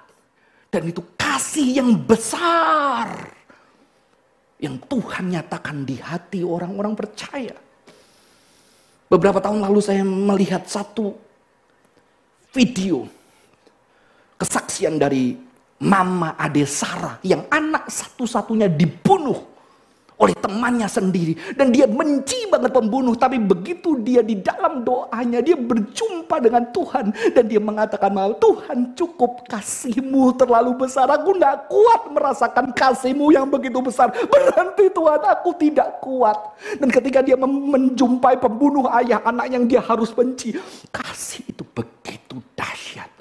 Dan 0.70 0.94
itu 0.94 1.02
kasih 1.18 1.82
yang 1.82 1.90
besar. 2.06 3.34
Yang 4.58 4.76
Tuhan 4.90 5.24
nyatakan 5.32 5.86
di 5.86 5.96
hati 5.96 6.42
orang-orang 6.42 6.94
percaya. 6.98 7.54
Beberapa 9.08 9.40
tahun 9.40 9.64
lalu 9.64 9.80
saya 9.80 10.04
melihat 10.04 10.68
satu 10.68 11.16
video. 12.52 13.08
Kesaksian 14.36 15.00
dari 15.00 15.34
Mama 15.78 16.36
Ade 16.36 16.66
Sarah 16.68 17.16
yang 17.24 17.48
anak 17.48 17.88
satu-satunya 17.88 18.68
dibunuh 18.68 19.47
oleh 20.18 20.34
temannya 20.34 20.86
sendiri. 20.90 21.34
Dan 21.54 21.70
dia 21.70 21.86
benci 21.86 22.50
banget 22.50 22.74
pembunuh 22.74 23.14
tapi 23.14 23.38
begitu 23.38 23.98
dia 24.02 24.20
di 24.20 24.38
dalam 24.38 24.82
doanya 24.82 25.38
dia 25.40 25.54
berjumpa 25.54 26.42
dengan 26.42 26.66
Tuhan. 26.74 27.14
Dan 27.34 27.44
dia 27.46 27.62
mengatakan 27.62 28.12
Tuhan 28.38 28.98
cukup 28.98 29.46
kasihmu 29.46 30.34
terlalu 30.34 30.86
besar. 30.86 31.06
Aku 31.10 31.38
tidak 31.38 31.70
kuat 31.70 32.02
merasakan 32.10 32.74
kasihmu 32.74 33.30
yang 33.30 33.46
begitu 33.48 33.78
besar. 33.78 34.10
Berhenti 34.10 34.90
Tuhan 34.90 35.20
aku 35.22 35.50
tidak 35.56 36.02
kuat. 36.02 36.36
Dan 36.78 36.90
ketika 36.90 37.22
dia 37.22 37.38
menjumpai 37.38 38.36
pembunuh 38.42 38.90
ayah 38.98 39.22
anak 39.24 39.46
yang 39.50 39.64
dia 39.64 39.80
harus 39.80 40.10
benci 40.10 40.54
kasih 40.90 41.44
itu 41.46 41.62
begitu 41.74 42.42
dahsyat 42.56 43.17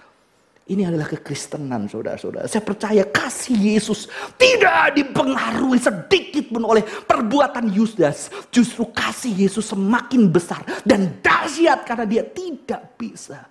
ini 0.67 0.83
adalah 0.83 1.07
kekristenan 1.07 1.87
saudara-saudara. 1.87 2.43
Saya 2.51 2.59
percaya 2.59 3.07
kasih 3.07 3.55
Yesus 3.55 4.11
tidak 4.35 4.99
dipengaruhi 4.99 5.79
sedikit 5.79 6.51
pun 6.51 6.67
oleh 6.67 6.83
perbuatan 6.83 7.71
Yudas. 7.71 8.27
Justru 8.51 8.91
kasih 8.91 9.47
Yesus 9.47 9.71
semakin 9.71 10.27
besar 10.27 10.67
dan 10.83 11.23
dahsyat 11.23 11.87
karena 11.87 12.03
dia 12.03 12.23
tidak 12.27 12.99
bisa 12.99 13.47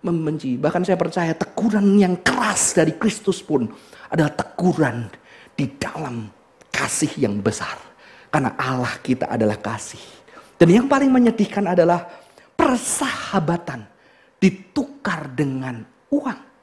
membenci. 0.00 0.56
Bahkan 0.56 0.88
saya 0.88 0.96
percaya 0.96 1.36
teguran 1.36 2.00
yang 2.00 2.24
keras 2.24 2.72
dari 2.72 2.96
Kristus 2.96 3.44
pun 3.44 3.68
adalah 4.08 4.32
teguran 4.32 5.12
di 5.52 5.68
dalam 5.76 6.32
kasih 6.72 7.28
yang 7.28 7.44
besar. 7.44 7.76
Karena 8.32 8.56
Allah 8.56 8.96
kita 9.04 9.28
adalah 9.28 9.60
kasih. 9.60 10.00
Dan 10.56 10.72
yang 10.72 10.86
paling 10.88 11.12
menyedihkan 11.12 11.68
adalah 11.68 12.08
persahabatan 12.56 13.84
ditukar 14.40 15.28
dengan 15.36 15.84
uang. 16.08 16.53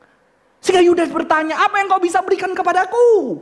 Sehingga 0.61 0.85
Yudas 0.85 1.09
bertanya, 1.09 1.57
apa 1.57 1.81
yang 1.81 1.89
kau 1.89 1.97
bisa 1.97 2.21
berikan 2.21 2.53
kepadaku? 2.53 3.41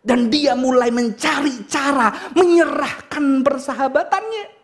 Dan 0.00 0.32
dia 0.32 0.56
mulai 0.56 0.88
mencari 0.88 1.68
cara 1.68 2.32
menyerahkan 2.32 3.44
persahabatannya. 3.44 4.56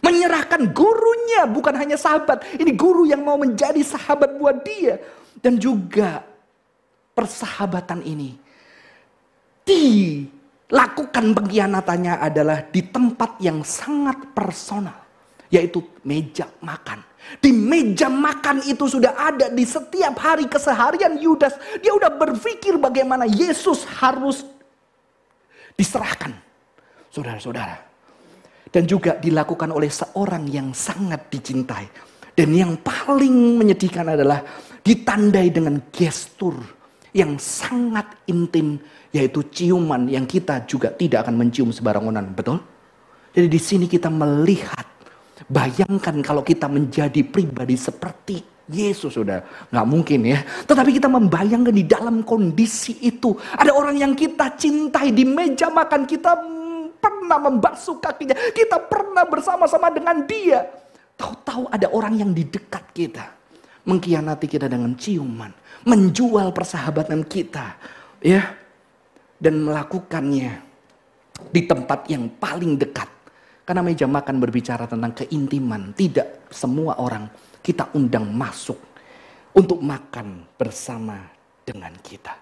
Menyerahkan 0.00 0.70
gurunya, 0.70 1.44
bukan 1.50 1.74
hanya 1.76 1.98
sahabat. 1.98 2.46
Ini 2.56 2.72
guru 2.78 3.04
yang 3.04 3.26
mau 3.26 3.36
menjadi 3.36 3.82
sahabat 3.82 4.38
buat 4.38 4.62
dia. 4.62 5.02
Dan 5.42 5.58
juga 5.58 6.22
persahabatan 7.12 8.00
ini 8.06 8.38
dilakukan 9.66 11.36
pengkhianatannya 11.36 12.14
adalah 12.20 12.64
di 12.70 12.80
tempat 12.86 13.42
yang 13.42 13.66
sangat 13.66 14.30
personal. 14.32 14.96
Yaitu 15.50 15.82
meja 16.06 16.46
makan. 16.62 17.09
Di 17.38 17.54
meja 17.54 18.10
makan 18.10 18.64
itu 18.66 18.90
sudah 18.90 19.14
ada 19.14 19.52
di 19.52 19.62
setiap 19.62 20.18
hari 20.18 20.50
keseharian 20.50 21.20
Yudas. 21.20 21.54
Dia 21.78 21.94
udah 21.94 22.10
berpikir 22.10 22.74
bagaimana 22.80 23.28
Yesus 23.28 23.86
harus 23.86 24.42
diserahkan. 25.78 26.34
Saudara-saudara. 27.12 27.76
Dan 28.70 28.86
juga 28.86 29.18
dilakukan 29.18 29.70
oleh 29.70 29.90
seorang 29.90 30.46
yang 30.50 30.70
sangat 30.74 31.30
dicintai. 31.30 31.86
Dan 32.34 32.54
yang 32.54 32.78
paling 32.82 33.58
menyedihkan 33.58 34.06
adalah 34.14 34.42
ditandai 34.80 35.50
dengan 35.50 35.82
gestur 35.90 36.56
yang 37.10 37.36
sangat 37.36 38.06
intim 38.30 38.78
yaitu 39.10 39.42
ciuman 39.50 40.06
yang 40.06 40.22
kita 40.26 40.62
juga 40.70 40.94
tidak 40.94 41.26
akan 41.26 41.34
mencium 41.34 41.74
sembarangan, 41.74 42.30
betul? 42.30 42.62
Jadi 43.34 43.46
di 43.50 43.60
sini 43.60 43.86
kita 43.90 44.06
melihat 44.06 44.86
Bayangkan 45.48 46.20
kalau 46.20 46.44
kita 46.44 46.68
menjadi 46.68 47.24
pribadi 47.24 47.78
seperti 47.78 48.42
Yesus 48.70 49.18
sudah. 49.18 49.42
Nggak 49.72 49.86
mungkin 49.86 50.20
ya. 50.24 50.38
Tetapi 50.44 50.90
kita 50.94 51.10
membayangkan 51.10 51.74
di 51.74 51.84
dalam 51.84 52.22
kondisi 52.22 52.96
itu 53.02 53.34
ada 53.56 53.74
orang 53.74 53.98
yang 53.98 54.12
kita 54.14 54.54
cintai 54.54 55.10
di 55.10 55.26
meja 55.26 55.68
makan. 55.68 56.06
Kita 56.06 56.32
pernah 57.00 57.38
membasuh 57.40 57.98
kakinya, 57.98 58.36
kita 58.54 58.78
pernah 58.86 59.26
bersama-sama 59.26 59.90
dengan 59.90 60.22
dia. 60.28 60.66
Tahu-tahu 61.18 61.68
ada 61.68 61.88
orang 61.90 62.16
yang 62.16 62.30
di 62.30 62.46
dekat 62.46 62.84
kita. 62.94 63.26
Mengkhianati 63.80 64.44
kita 64.44 64.68
dengan 64.68 64.92
ciuman, 64.92 65.48
menjual 65.88 66.52
persahabatan 66.52 67.24
kita, 67.24 67.80
ya, 68.20 68.44
dan 69.40 69.64
melakukannya 69.64 70.52
di 71.48 71.64
tempat 71.64 72.04
yang 72.12 72.28
paling 72.36 72.76
dekat 72.76 73.08
karena 73.70 73.86
meja 73.86 74.10
makan 74.10 74.42
berbicara 74.42 74.90
tentang 74.90 75.14
keintiman. 75.14 75.94
Tidak 75.94 76.50
semua 76.50 76.98
orang 76.98 77.30
kita 77.62 77.94
undang 77.94 78.26
masuk 78.34 78.74
untuk 79.54 79.78
makan 79.78 80.42
bersama 80.58 81.22
dengan 81.62 81.94
kita. 82.02 82.34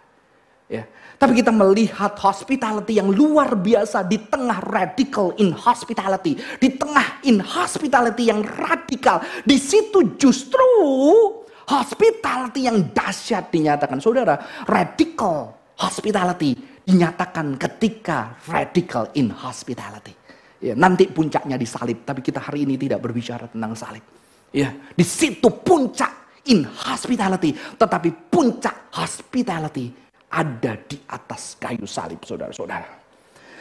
Ya. 0.73 0.89
Tapi 1.21 1.45
kita 1.45 1.53
melihat 1.53 2.17
hospitality 2.17 2.97
yang 2.97 3.13
luar 3.13 3.53
biasa 3.61 4.09
di 4.09 4.17
tengah 4.25 4.57
radical 4.73 5.37
in 5.37 5.53
hospitality. 5.53 6.41
Di 6.57 6.81
tengah 6.81 7.21
in 7.29 7.45
hospitality 7.45 8.33
yang 8.33 8.41
radikal. 8.41 9.21
Di 9.45 9.61
situ 9.61 10.17
justru 10.17 10.65
hospitality 11.69 12.73
yang 12.73 12.89
dahsyat 12.89 13.53
dinyatakan. 13.53 14.01
Saudara, 14.01 14.65
radical 14.65 15.53
hospitality 15.77 16.57
dinyatakan 16.89 17.61
ketika 17.61 18.33
radical 18.49 19.13
in 19.13 19.29
hospitality. 19.29 20.18
Ya, 20.59 20.75
nanti 20.75 21.07
puncaknya 21.07 21.55
disalib, 21.55 22.03
tapi 22.03 22.19
kita 22.19 22.43
hari 22.43 22.67
ini 22.67 22.75
tidak 22.75 22.99
berbicara 22.99 23.47
tentang 23.47 23.79
salib. 23.79 24.03
Ya, 24.51 24.75
di 24.75 25.07
situ 25.07 25.47
puncak 25.63 26.43
in 26.51 26.67
hospitality, 26.67 27.55
tetapi 27.79 28.11
puncak 28.27 28.91
hospitality 28.91 29.95
ada 30.27 30.75
di 30.83 30.99
atas 31.07 31.55
kayu 31.63 31.87
salib, 31.87 32.19
saudara-saudara. 32.27 32.99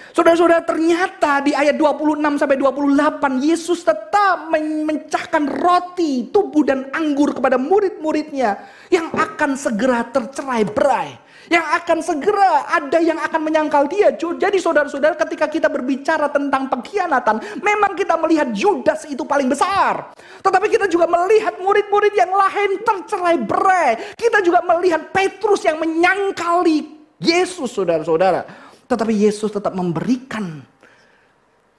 Saudara-saudara, 0.09 0.65
ternyata 0.65 1.45
di 1.45 1.53
ayat 1.53 1.77
26 1.77 2.41
sampai 2.41 2.57
28 2.57 3.45
Yesus 3.45 3.85
tetap 3.85 4.49
memecahkan 4.49 5.45
roti, 5.45 6.33
tubuh 6.33 6.65
dan 6.65 6.89
anggur 6.89 7.37
kepada 7.37 7.61
murid-muridnya 7.61 8.57
yang 8.89 9.13
akan 9.13 9.53
segera 9.53 10.01
tercerai 10.09 10.65
berai 10.65 11.26
yang 11.47 11.65
akan 11.79 11.99
segera 12.03 12.67
ada 12.67 12.99
yang 12.99 13.19
akan 13.19 13.41
menyangkal 13.43 13.87
dia. 13.87 14.11
Jadi 14.15 14.57
saudara-saudara 14.59 15.15
ketika 15.15 15.47
kita 15.47 15.67
berbicara 15.71 16.27
tentang 16.31 16.67
pengkhianatan, 16.67 17.63
memang 17.63 17.95
kita 17.95 18.19
melihat 18.19 18.51
Judas 18.51 19.07
itu 19.07 19.23
paling 19.23 19.47
besar. 19.47 20.11
Tetapi 20.43 20.67
kita 20.67 20.85
juga 20.91 21.07
melihat 21.07 21.59
murid-murid 21.59 22.13
yang 22.15 22.31
lain 22.31 22.83
tercerai 22.83 23.37
berai. 23.39 24.15
Kita 24.15 24.43
juga 24.43 24.63
melihat 24.63 25.11
Petrus 25.11 25.63
yang 25.63 25.79
menyangkali 25.79 26.83
Yesus 27.19 27.71
saudara-saudara. 27.73 28.43
Tetapi 28.87 29.13
Yesus 29.15 29.51
tetap 29.51 29.75
memberikan 29.75 30.63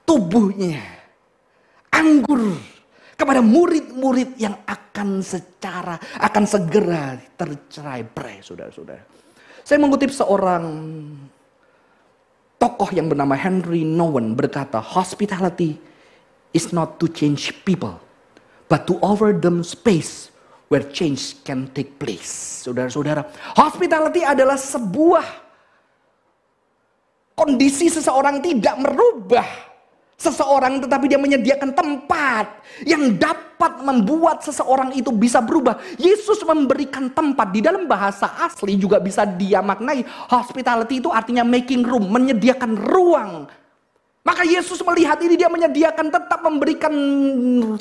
tubuhnya 0.05 0.81
anggur 1.89 2.57
kepada 3.17 3.43
murid-murid 3.43 4.39
yang 4.39 4.55
akan 4.63 5.19
secara 5.19 5.99
akan 6.23 6.43
segera 6.47 7.19
tercerai 7.35 8.07
berai 8.07 8.39
saudara-saudara. 8.39 9.18
Saya 9.69 9.85
mengutip 9.85 10.09
seorang 10.09 10.65
tokoh 12.57 12.89
yang 12.89 13.05
bernama 13.05 13.37
Henry 13.37 13.85
Nowen 13.85 14.33
berkata, 14.33 14.81
hospitality 14.81 15.77
is 16.57 16.73
not 16.73 16.97
to 16.97 17.05
change 17.05 17.53
people, 17.61 18.01
but 18.65 18.89
to 18.89 18.97
offer 19.05 19.29
them 19.29 19.61
space 19.61 20.33
where 20.73 20.81
change 20.89 21.37
can 21.45 21.69
take 21.69 22.01
place. 22.01 22.65
Saudara-saudara, 22.65 23.29
hospitality 23.53 24.25
adalah 24.25 24.57
sebuah 24.57 25.37
kondisi 27.37 27.93
seseorang 27.93 28.41
tidak 28.41 28.73
merubah 28.73 29.68
seseorang 30.19 30.83
tetapi 30.83 31.07
dia 31.07 31.15
menyediakan 31.15 31.71
tempat 31.71 32.59
yang 32.83 33.15
dapat 33.15 33.79
membuat 33.79 34.43
seseorang 34.43 34.91
itu 34.91 35.09
bisa 35.15 35.39
berubah. 35.39 35.79
Yesus 35.95 36.43
memberikan 36.43 37.07
tempat 37.09 37.55
di 37.55 37.63
dalam 37.63 37.87
bahasa 37.87 38.27
asli 38.43 38.75
juga 38.75 38.99
bisa 38.99 39.23
dia 39.23 39.63
maknai 39.63 40.03
hospitality 40.27 40.99
itu 40.99 41.09
artinya 41.09 41.47
making 41.47 41.87
room, 41.87 42.11
menyediakan 42.11 42.75
ruang 42.75 43.47
maka 44.29 44.45
Yesus 44.45 44.77
melihat 44.85 45.17
ini 45.25 45.33
dia 45.33 45.49
menyediakan 45.49 46.13
tetap 46.13 46.45
memberikan 46.45 46.93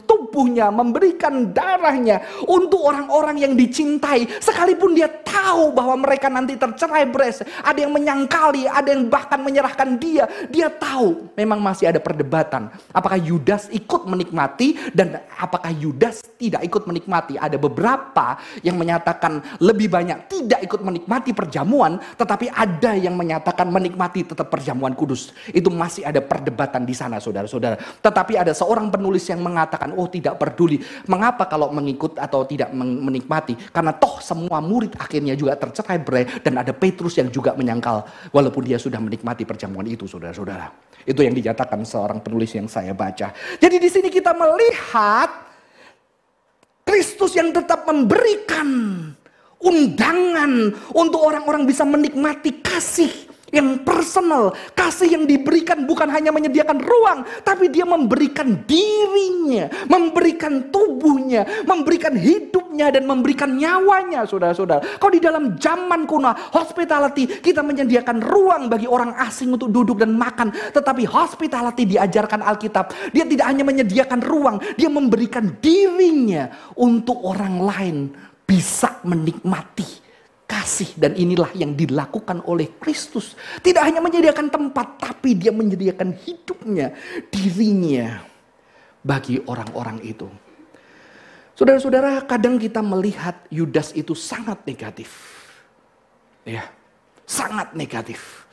tubuhnya, 0.09 0.73
memberikan 0.73 1.53
darahnya 1.53 2.25
untuk 2.49 2.89
orang-orang 2.89 3.45
yang 3.45 3.53
dicintai. 3.53 4.25
Sekalipun 4.41 4.97
dia 4.97 5.13
tahu 5.13 5.77
bahwa 5.77 6.09
mereka 6.09 6.33
nanti 6.33 6.57
tercerai 6.57 7.05
beres, 7.05 7.45
ada 7.61 7.77
yang 7.77 7.93
menyangkali, 7.93 8.65
ada 8.65 8.89
yang 8.89 9.13
bahkan 9.13 9.45
menyerahkan 9.45 10.01
dia. 10.01 10.25
Dia 10.49 10.73
tahu 10.73 11.29
memang 11.37 11.61
masih 11.61 11.93
ada 11.93 12.01
perdebatan. 12.01 12.73
Apakah 12.97 13.21
Yudas 13.21 13.69
ikut 13.69 14.09
menikmati 14.09 14.81
dan 14.97 15.21
apakah 15.37 15.69
Yudas 15.69 16.25
tidak 16.39 16.65
ikut 16.65 16.87
menikmati. 16.89 17.37
Ada 17.37 17.61
beberapa 17.61 18.41
yang 18.63 18.79
menyatakan 18.79 19.61
lebih 19.61 19.91
banyak 19.91 20.31
tidak 20.31 20.65
ikut 20.65 20.81
menikmati 20.81 21.35
perjamuan, 21.35 21.99
tetapi 22.17 22.49
ada 22.49 22.95
yang 22.95 23.19
menyatakan 23.19 23.69
menikmati 23.69 24.25
tetap 24.25 24.49
perjamuan 24.49 24.95
kudus. 24.95 25.35
Itu 25.51 25.69
masih 25.69 26.07
ada 26.07 26.23
perdebatan 26.39 26.87
di 26.87 26.95
sana 26.95 27.19
saudara-saudara. 27.19 27.75
Tetapi 27.99 28.39
ada 28.39 28.55
seorang 28.55 28.87
penulis 28.95 29.27
yang 29.27 29.43
mengatakan, 29.43 29.91
oh 29.99 30.07
tidak 30.07 30.39
peduli. 30.39 30.79
Mengapa 31.11 31.51
kalau 31.51 31.75
mengikut 31.75 32.15
atau 32.15 32.47
tidak 32.47 32.71
menikmati? 32.79 33.59
Karena 33.75 33.91
toh 33.91 34.23
semua 34.23 34.63
murid 34.63 34.95
akhirnya 34.95 35.35
juga 35.35 35.59
tercerai 35.59 35.99
berai 35.99 36.25
dan 36.41 36.63
ada 36.63 36.71
Petrus 36.71 37.19
yang 37.19 37.29
juga 37.29 37.59
menyangkal 37.59 38.07
walaupun 38.31 38.63
dia 38.63 38.79
sudah 38.79 39.03
menikmati 39.03 39.43
perjamuan 39.43 39.85
itu 39.91 40.07
saudara-saudara. 40.07 40.71
Itu 41.03 41.27
yang 41.27 41.35
dinyatakan 41.35 41.83
seorang 41.83 42.23
penulis 42.23 42.55
yang 42.55 42.71
saya 42.71 42.95
baca. 42.95 43.35
Jadi 43.59 43.77
di 43.83 43.89
sini 43.91 44.09
kita 44.09 44.31
melihat 44.33 45.51
Kristus 46.89 47.37
yang 47.37 47.53
tetap 47.53 47.85
memberikan 47.85 48.69
undangan 49.61 50.73
untuk 50.97 51.21
orang-orang 51.21 51.69
bisa 51.69 51.85
menikmati 51.85 52.65
kasih 52.65 53.28
yang 53.49 53.81
personal, 53.81 54.53
kasih 54.77 55.17
yang 55.17 55.25
diberikan 55.25 55.89
bukan 55.89 56.09
hanya 56.13 56.29
menyediakan 56.29 56.79
ruang, 56.85 57.25
tapi 57.45 57.73
dia 57.73 57.89
memberikan 57.89 58.61
dirinya, 58.69 59.73
memberikan 59.89 60.69
tubuhnya, 60.69 61.65
memberikan 61.65 62.13
hidupnya 62.13 62.93
dan 62.93 63.09
memberikan 63.09 63.57
nyawanya, 63.57 64.29
saudara-saudara. 64.29 65.01
Kalau 65.01 65.13
di 65.13 65.23
dalam 65.23 65.57
zaman 65.57 66.05
kuno, 66.05 66.33
hospitality 66.53 67.41
kita 67.41 67.65
menyediakan 67.65 68.21
ruang 68.21 68.69
bagi 68.69 68.85
orang 68.85 69.17
asing 69.25 69.57
untuk 69.57 69.73
duduk 69.73 70.05
dan 70.05 70.13
makan, 70.13 70.53
tetapi 70.53 71.09
hospitality 71.09 71.89
diajarkan 71.89 72.45
Alkitab, 72.45 72.93
dia 73.17 73.25
tidak 73.25 73.47
hanya 73.49 73.65
menyediakan 73.65 74.21
ruang, 74.21 74.57
dia 74.77 74.93
memberikan 74.93 75.57
dirinya 75.61 76.53
untuk 76.77 77.25
orang 77.25 77.65
lain 77.65 77.97
bisa 78.45 79.01
menikmati 79.05 80.08
kasih 80.49 80.97
dan 80.97 81.13
inilah 81.13 81.53
yang 81.53 81.77
dilakukan 81.77 82.41
oleh 82.49 82.73
Kristus. 82.81 83.37
Tidak 83.61 83.85
hanya 83.85 84.01
menyediakan 84.01 84.49
tempat 84.49 84.97
tapi 84.97 85.37
dia 85.37 85.53
menyediakan 85.53 86.17
hidupnya, 86.17 86.97
dirinya 87.29 88.25
bagi 89.05 89.45
orang-orang 89.45 90.01
itu. 90.01 90.27
Saudara-saudara, 91.53 92.25
kadang 92.25 92.57
kita 92.57 92.81
melihat 92.81 93.45
Yudas 93.53 93.93
itu 93.93 94.17
sangat 94.17 94.65
negatif. 94.65 95.11
Ya, 96.49 96.65
sangat 97.29 97.77
negatif. 97.77 98.47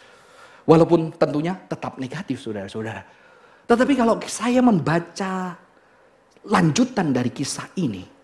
Walaupun 0.65 1.13
tentunya 1.15 1.55
tetap 1.69 1.95
negatif 2.01 2.41
saudara-saudara. 2.41 3.05
Tetapi 3.69 3.93
kalau 3.93 4.17
saya 4.25 4.59
membaca 4.59 5.53
lanjutan 6.43 7.13
dari 7.13 7.29
kisah 7.29 7.69
ini, 7.77 8.14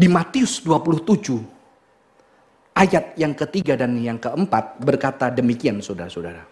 Di 0.00 0.08
Matius 0.08 0.64
27 0.64 1.60
ayat 2.72 3.20
yang 3.20 3.36
ketiga 3.36 3.76
dan 3.76 4.00
yang 4.00 4.16
keempat 4.16 4.80
berkata 4.80 5.28
demikian 5.28 5.84
saudara-saudara. 5.84 6.48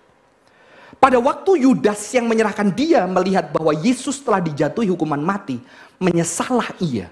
Pada 1.00 1.16
waktu 1.16 1.64
Yudas 1.64 1.96
yang 2.12 2.28
menyerahkan 2.28 2.68
dia 2.68 3.08
melihat 3.08 3.48
bahwa 3.48 3.72
Yesus 3.72 4.20
telah 4.20 4.44
dijatuhi 4.44 4.92
hukuman 4.92 5.24
mati, 5.24 5.56
menyesalah 5.96 6.76
ia. 6.76 7.08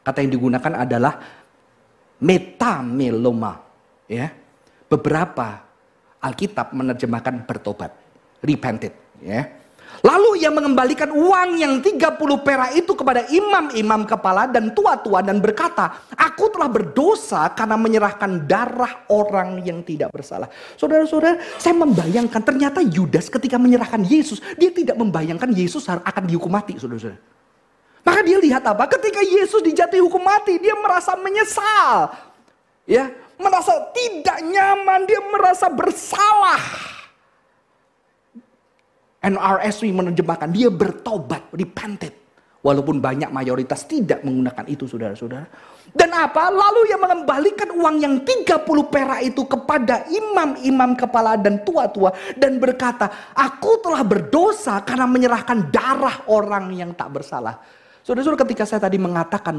Kata 0.00 0.24
yang 0.24 0.32
digunakan 0.32 0.72
adalah 0.72 1.20
metameloma. 2.16 3.60
Ya. 4.08 4.32
Beberapa 4.88 5.68
Alkitab 6.24 6.72
menerjemahkan 6.72 7.44
bertobat, 7.44 7.92
repented. 8.40 8.96
Ya. 9.20 9.57
Lalu 9.98 10.46
ia 10.46 10.50
mengembalikan 10.54 11.10
uang 11.10 11.58
yang 11.58 11.82
30 11.82 12.14
perak 12.46 12.70
itu 12.78 12.94
kepada 12.94 13.26
imam-imam 13.26 14.06
kepala 14.06 14.46
dan 14.46 14.70
tua-tua 14.70 15.26
dan 15.26 15.42
berkata, 15.42 16.06
aku 16.14 16.54
telah 16.54 16.70
berdosa 16.70 17.50
karena 17.50 17.74
menyerahkan 17.74 18.46
darah 18.46 19.02
orang 19.10 19.58
yang 19.66 19.82
tidak 19.82 20.14
bersalah. 20.14 20.46
Saudara-saudara, 20.78 21.42
saya 21.58 21.74
membayangkan 21.74 22.42
ternyata 22.46 22.78
Yudas 22.78 23.26
ketika 23.26 23.58
menyerahkan 23.58 24.06
Yesus, 24.06 24.38
dia 24.54 24.70
tidak 24.70 24.94
membayangkan 24.94 25.50
Yesus 25.50 25.90
akan 25.90 26.24
dihukum 26.30 26.54
mati, 26.54 26.78
saudara-saudara. 26.78 27.18
Maka 28.06 28.20
dia 28.22 28.38
lihat 28.38 28.62
apa? 28.64 28.86
Ketika 28.88 29.20
Yesus 29.20 29.60
dijatuhi 29.60 30.00
hukum 30.00 30.22
mati, 30.22 30.56
dia 30.62 30.72
merasa 30.78 31.18
menyesal. 31.18 32.14
Ya, 32.88 33.12
merasa 33.36 33.76
tidak 33.92 34.40
nyaman, 34.46 35.04
dia 35.04 35.20
merasa 35.28 35.68
bersalah. 35.68 36.62
NRSW 39.18 39.90
menerjemahkan 39.90 40.48
dia 40.54 40.70
bertobat, 40.70 41.50
repented. 41.50 42.14
Walaupun 42.58 42.98
banyak 42.98 43.30
mayoritas 43.30 43.86
tidak 43.86 44.26
menggunakan 44.26 44.66
itu 44.66 44.90
saudara-saudara. 44.90 45.46
Dan 45.94 46.10
apa? 46.10 46.50
Lalu 46.50 46.90
ia 46.90 46.98
mengembalikan 46.98 47.70
uang 47.70 47.96
yang 48.02 48.14
30 48.26 48.66
perak 48.90 49.20
itu 49.22 49.46
kepada 49.46 50.02
imam-imam 50.10 50.98
kepala 50.98 51.38
dan 51.38 51.62
tua-tua. 51.62 52.10
Dan 52.34 52.58
berkata, 52.58 53.30
aku 53.30 53.78
telah 53.78 54.02
berdosa 54.02 54.82
karena 54.82 55.06
menyerahkan 55.06 55.70
darah 55.70 56.26
orang 56.26 56.74
yang 56.74 56.90
tak 56.98 57.14
bersalah. 57.14 57.62
Saudara-saudara 58.02 58.42
ketika 58.42 58.66
saya 58.66 58.82
tadi 58.82 58.98
mengatakan, 58.98 59.54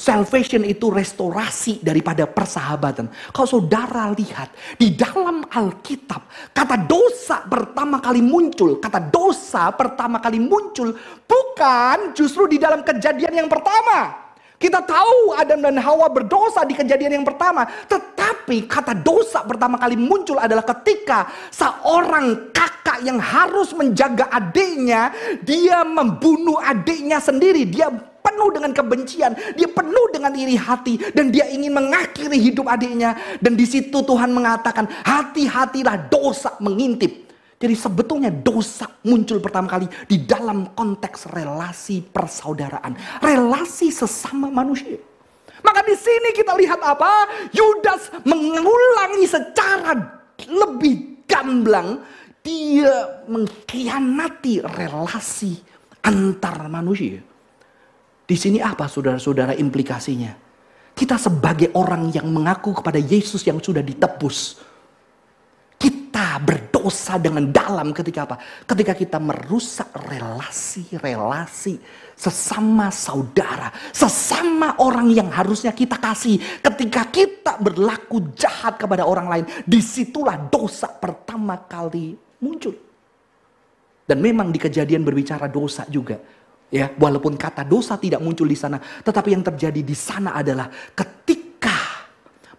Salvation 0.00 0.64
itu 0.64 0.88
restorasi 0.88 1.84
daripada 1.84 2.24
persahabatan. 2.24 3.12
Kalau 3.36 3.60
saudara 3.60 4.08
lihat 4.16 4.48
di 4.80 4.96
dalam 4.96 5.44
Alkitab, 5.44 6.24
kata 6.56 6.88
dosa 6.88 7.44
pertama 7.44 8.00
kali 8.00 8.24
muncul, 8.24 8.80
kata 8.80 9.12
dosa 9.12 9.68
pertama 9.76 10.16
kali 10.16 10.40
muncul 10.40 10.96
bukan 11.28 12.16
justru 12.16 12.48
di 12.48 12.56
dalam 12.56 12.80
kejadian 12.80 13.44
yang 13.44 13.48
pertama. 13.52 14.29
Kita 14.60 14.84
tahu 14.84 15.32
Adam 15.40 15.64
dan 15.64 15.80
Hawa 15.80 16.12
berdosa 16.12 16.68
di 16.68 16.76
kejadian 16.76 17.16
yang 17.16 17.24
pertama. 17.24 17.64
Tetapi 17.64 18.68
kata 18.68 18.92
dosa 18.92 19.40
pertama 19.40 19.80
kali 19.80 19.96
muncul 19.96 20.36
adalah 20.36 20.60
ketika 20.60 21.32
seorang 21.48 22.52
kakak 22.52 23.00
yang 23.00 23.16
harus 23.16 23.72
menjaga 23.72 24.28
adiknya, 24.28 25.16
dia 25.40 25.80
membunuh 25.80 26.60
adiknya 26.60 27.24
sendiri. 27.24 27.64
Dia 27.72 27.88
penuh 28.20 28.52
dengan 28.52 28.76
kebencian, 28.76 29.32
dia 29.56 29.64
penuh 29.64 30.06
dengan 30.12 30.36
iri 30.36 30.60
hati 30.60 31.00
dan 31.16 31.32
dia 31.32 31.48
ingin 31.48 31.72
mengakhiri 31.72 32.36
hidup 32.36 32.68
adiknya 32.68 33.16
dan 33.40 33.56
di 33.56 33.64
situ 33.64 34.04
Tuhan 34.04 34.28
mengatakan 34.28 34.84
hati-hatilah 35.08 36.12
dosa 36.12 36.52
mengintip. 36.60 37.29
Jadi 37.60 37.76
sebetulnya 37.76 38.32
dosa 38.32 38.88
muncul 39.04 39.36
pertama 39.36 39.68
kali 39.68 39.84
di 40.08 40.24
dalam 40.24 40.72
konteks 40.72 41.28
relasi 41.28 42.00
persaudaraan, 42.00 43.20
relasi 43.20 43.92
sesama 43.92 44.48
manusia. 44.48 44.96
Maka 45.60 45.84
di 45.84 45.92
sini 45.92 46.32
kita 46.32 46.56
lihat 46.56 46.80
apa? 46.80 47.28
Yudas 47.52 48.08
mengulangi 48.24 49.28
secara 49.28 49.92
lebih 50.48 51.20
gamblang 51.28 52.00
dia 52.40 53.20
mengkhianati 53.28 54.64
relasi 54.64 55.60
antar 56.00 56.64
manusia. 56.72 57.20
Di 58.24 58.36
sini 58.40 58.64
apa 58.64 58.88
saudara-saudara 58.88 59.52
implikasinya? 59.60 60.32
Kita 60.96 61.20
sebagai 61.20 61.76
orang 61.76 62.08
yang 62.08 62.24
mengaku 62.32 62.72
kepada 62.80 62.96
Yesus 62.96 63.44
yang 63.44 63.60
sudah 63.60 63.84
ditebus. 63.84 64.69
Kita 66.10 66.42
berdosa 66.42 67.22
dengan 67.22 67.54
dalam 67.54 67.94
ketika 67.94 68.26
apa? 68.26 68.34
Ketika 68.66 68.98
kita 68.98 69.22
merusak 69.22 69.94
relasi-relasi 69.94 71.78
sesama 72.18 72.90
saudara, 72.90 73.70
sesama 73.94 74.74
orang 74.82 75.14
yang 75.14 75.30
harusnya 75.30 75.70
kita 75.70 76.02
kasih. 76.02 76.42
Ketika 76.66 77.06
kita 77.14 77.62
berlaku 77.62 78.34
jahat 78.34 78.74
kepada 78.74 79.06
orang 79.06 79.30
lain, 79.30 79.46
di 79.62 79.78
situlah 79.78 80.50
dosa 80.50 80.90
pertama 80.90 81.62
kali 81.70 82.18
muncul. 82.42 82.74
Dan 84.02 84.18
memang 84.18 84.50
di 84.50 84.58
kejadian 84.58 85.06
berbicara 85.06 85.46
dosa 85.46 85.86
juga 85.86 86.18
Ya, 86.74 86.90
walaupun 86.90 87.38
kata 87.38 87.62
dosa 87.62 87.98
tidak 87.98 88.18
muncul 88.18 88.50
di 88.50 88.58
sana, 88.58 88.82
tetapi 88.82 89.34
yang 89.34 89.46
terjadi 89.46 89.82
di 89.82 89.94
sana 89.94 90.34
adalah 90.34 90.70
ketika 90.94 92.02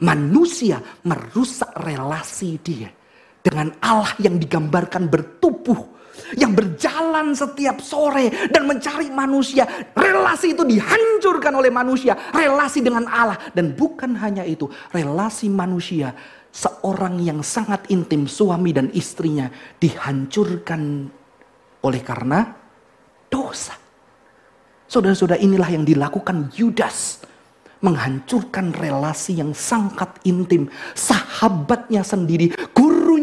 manusia 0.04 0.80
merusak 1.04 1.72
relasi 1.80 2.60
dia 2.60 3.01
dengan 3.42 3.74
Allah 3.82 4.14
yang 4.22 4.38
digambarkan 4.38 5.10
bertubuh 5.10 5.92
yang 6.38 6.56
berjalan 6.56 7.36
setiap 7.36 7.84
sore 7.84 8.32
dan 8.52 8.64
mencari 8.64 9.12
manusia. 9.12 9.68
Relasi 9.92 10.56
itu 10.56 10.64
dihancurkan 10.64 11.52
oleh 11.56 11.72
manusia, 11.74 12.16
relasi 12.32 12.80
dengan 12.80 13.08
Allah 13.10 13.40
dan 13.52 13.76
bukan 13.76 14.16
hanya 14.16 14.46
itu, 14.48 14.70
relasi 14.96 15.52
manusia 15.52 16.16
seorang 16.52 17.20
yang 17.24 17.40
sangat 17.42 17.88
intim 17.90 18.28
suami 18.28 18.76
dan 18.76 18.92
istrinya 18.92 19.48
dihancurkan 19.80 21.08
oleh 21.82 22.02
karena 22.04 22.46
dosa. 23.32 23.76
Saudara-saudara 24.92 25.40
inilah 25.40 25.72
yang 25.72 25.88
dilakukan 25.88 26.52
Yudas. 26.52 27.24
Menghancurkan 27.82 28.78
relasi 28.78 29.42
yang 29.42 29.58
sangat 29.58 30.22
intim. 30.22 30.70
Sahabatnya 30.94 32.06
sendiri, 32.06 32.54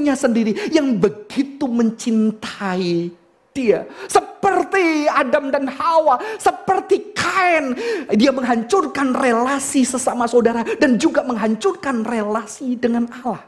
gurunya 0.09 0.17
sendiri 0.17 0.53
yang 0.73 0.97
begitu 0.97 1.69
mencintai 1.69 3.13
dia. 3.53 3.85
Seperti 4.09 5.05
Adam 5.05 5.53
dan 5.53 5.69
Hawa, 5.69 6.17
seperti 6.41 7.13
Kain. 7.13 7.77
Dia 8.17 8.33
menghancurkan 8.33 9.13
relasi 9.13 9.85
sesama 9.85 10.25
saudara 10.25 10.65
dan 10.81 10.97
juga 10.97 11.21
menghancurkan 11.29 12.09
relasi 12.09 12.81
dengan 12.81 13.05
Allah. 13.21 13.45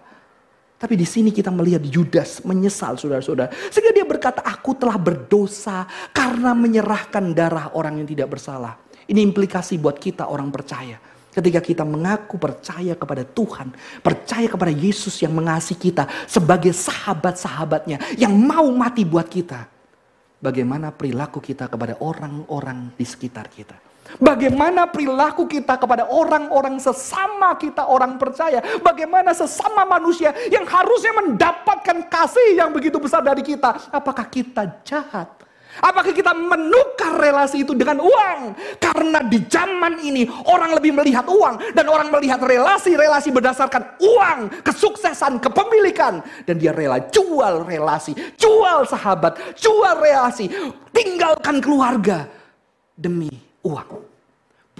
Tapi 0.81 0.97
di 0.97 1.05
sini 1.09 1.29
kita 1.33 1.53
melihat 1.53 1.85
Yudas 1.85 2.45
menyesal 2.45 2.97
saudara-saudara. 3.01 3.53
Sehingga 3.73 3.93
dia 3.97 4.05
berkata, 4.05 4.45
aku 4.45 4.77
telah 4.77 4.97
berdosa 4.97 5.85
karena 6.13 6.57
menyerahkan 6.57 7.37
darah 7.37 7.73
orang 7.77 8.01
yang 8.01 8.09
tidak 8.09 8.37
bersalah. 8.37 8.81
Ini 9.09 9.21
implikasi 9.21 9.77
buat 9.77 10.01
kita 10.01 10.29
orang 10.29 10.49
percaya. 10.49 10.97
Ketika 11.31 11.63
kita 11.63 11.85
mengaku 11.87 12.35
percaya 12.43 12.99
kepada 12.99 13.23
Tuhan, 13.23 13.71
percaya 14.03 14.51
kepada 14.51 14.75
Yesus 14.75 15.15
yang 15.23 15.31
mengasihi 15.31 15.79
kita 15.79 16.11
sebagai 16.27 16.75
sahabat-sahabatnya 16.75 18.19
yang 18.19 18.35
mau 18.35 18.67
mati 18.75 19.07
buat 19.07 19.31
kita. 19.31 19.71
Bagaimana 20.43 20.91
perilaku 20.91 21.39
kita 21.39 21.71
kepada 21.71 22.01
orang-orang 22.03 22.91
di 22.99 23.07
sekitar 23.07 23.47
kita. 23.47 23.79
Bagaimana 24.19 24.91
perilaku 24.91 25.47
kita 25.47 25.79
kepada 25.79 26.11
orang-orang 26.11 26.83
sesama 26.83 27.55
kita 27.55 27.87
orang 27.87 28.19
percaya. 28.19 28.59
Bagaimana 28.83 29.31
sesama 29.31 29.87
manusia 29.87 30.35
yang 30.51 30.67
harusnya 30.67 31.15
mendapatkan 31.15 32.11
kasih 32.11 32.59
yang 32.59 32.75
begitu 32.75 32.99
besar 32.99 33.23
dari 33.23 33.47
kita. 33.47 33.93
Apakah 33.95 34.27
kita 34.27 34.83
jahat? 34.83 35.31
Apakah 35.81 36.13
kita 36.13 36.37
menukar 36.37 37.17
relasi 37.17 37.65
itu 37.65 37.73
dengan 37.73 38.05
uang? 38.05 38.41
Karena 38.77 39.25
di 39.25 39.41
zaman 39.49 40.01
ini 40.05 40.29
orang 40.49 40.77
lebih 40.77 40.93
melihat 40.93 41.25
uang 41.25 41.73
dan 41.73 41.89
orang 41.89 42.13
melihat 42.13 42.41
relasi-relasi 42.41 43.33
berdasarkan 43.33 43.97
uang, 44.01 44.61
kesuksesan, 44.61 45.41
kepemilikan 45.41 46.21
dan 46.45 46.57
dia 46.61 46.77
rela 46.77 47.01
jual 47.09 47.65
relasi, 47.65 48.13
jual 48.37 48.85
sahabat, 48.85 49.57
jual 49.57 49.97
relasi, 49.97 50.53
tinggalkan 50.93 51.65
keluarga 51.65 52.29
demi 52.93 53.33
uang. 53.65 54.10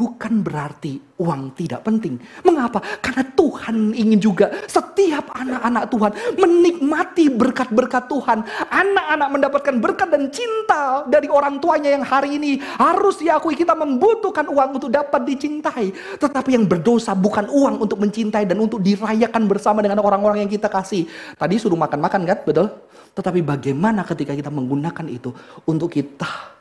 Bukan 0.01 0.41
berarti 0.41 0.97
uang 1.21 1.53
tidak 1.53 1.85
penting. 1.85 2.17
Mengapa? 2.41 2.81
Karena 3.05 3.21
Tuhan 3.37 3.93
ingin 3.93 4.17
juga 4.17 4.49
setiap 4.65 5.29
anak-anak 5.37 5.93
Tuhan 5.93 6.13
menikmati 6.41 7.29
berkat-berkat 7.29 8.09
Tuhan. 8.09 8.41
Anak-anak 8.73 9.29
mendapatkan 9.29 9.77
berkat 9.77 10.09
dan 10.09 10.33
cinta 10.33 11.05
dari 11.05 11.29
orang 11.29 11.61
tuanya 11.61 11.93
yang 11.93 12.01
hari 12.01 12.41
ini 12.41 12.65
harus 12.81 13.21
diakui 13.21 13.53
kita 13.53 13.77
membutuhkan 13.77 14.49
uang 14.49 14.81
untuk 14.81 14.89
dapat 14.89 15.21
dicintai. 15.29 15.93
Tetapi 16.17 16.57
yang 16.57 16.65
berdosa 16.65 17.13
bukan 17.13 17.53
uang 17.53 17.85
untuk 17.85 18.01
mencintai 18.01 18.49
dan 18.49 18.57
untuk 18.57 18.81
dirayakan 18.81 19.45
bersama 19.45 19.85
dengan 19.85 20.01
orang-orang 20.01 20.49
yang 20.49 20.51
kita 20.51 20.73
kasih. 20.73 21.05
Tadi 21.37 21.61
suruh 21.61 21.77
makan-makan 21.77 22.25
kan? 22.25 22.41
Betul? 22.49 22.73
Tetapi 23.13 23.45
bagaimana 23.45 24.01
ketika 24.09 24.33
kita 24.33 24.49
menggunakan 24.49 25.05
itu 25.13 25.29
untuk 25.69 25.93
kita 25.93 26.57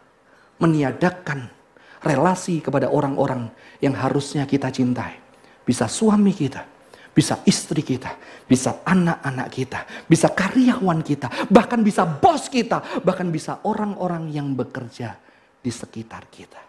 meniadakan 0.59 1.58
relasi 2.03 2.63
kepada 2.63 2.87
orang-orang 2.91 3.51
yang 3.83 3.95
harusnya 3.95 4.47
kita 4.47 4.71
cintai. 4.71 5.19
Bisa 5.63 5.85
suami 5.85 6.33
kita, 6.33 6.65
bisa 7.13 7.43
istri 7.45 7.83
kita, 7.83 8.15
bisa 8.47 8.81
anak-anak 8.87 9.47
kita, 9.51 9.79
bisa 10.07 10.31
karyawan 10.31 11.03
kita, 11.03 11.49
bahkan 11.51 11.83
bisa 11.83 12.07
bos 12.07 12.47
kita, 12.47 13.03
bahkan 13.03 13.29
bisa 13.29 13.61
orang-orang 13.67 14.31
yang 14.31 14.55
bekerja 14.55 15.13
di 15.59 15.69
sekitar 15.69 16.31
kita. 16.31 16.61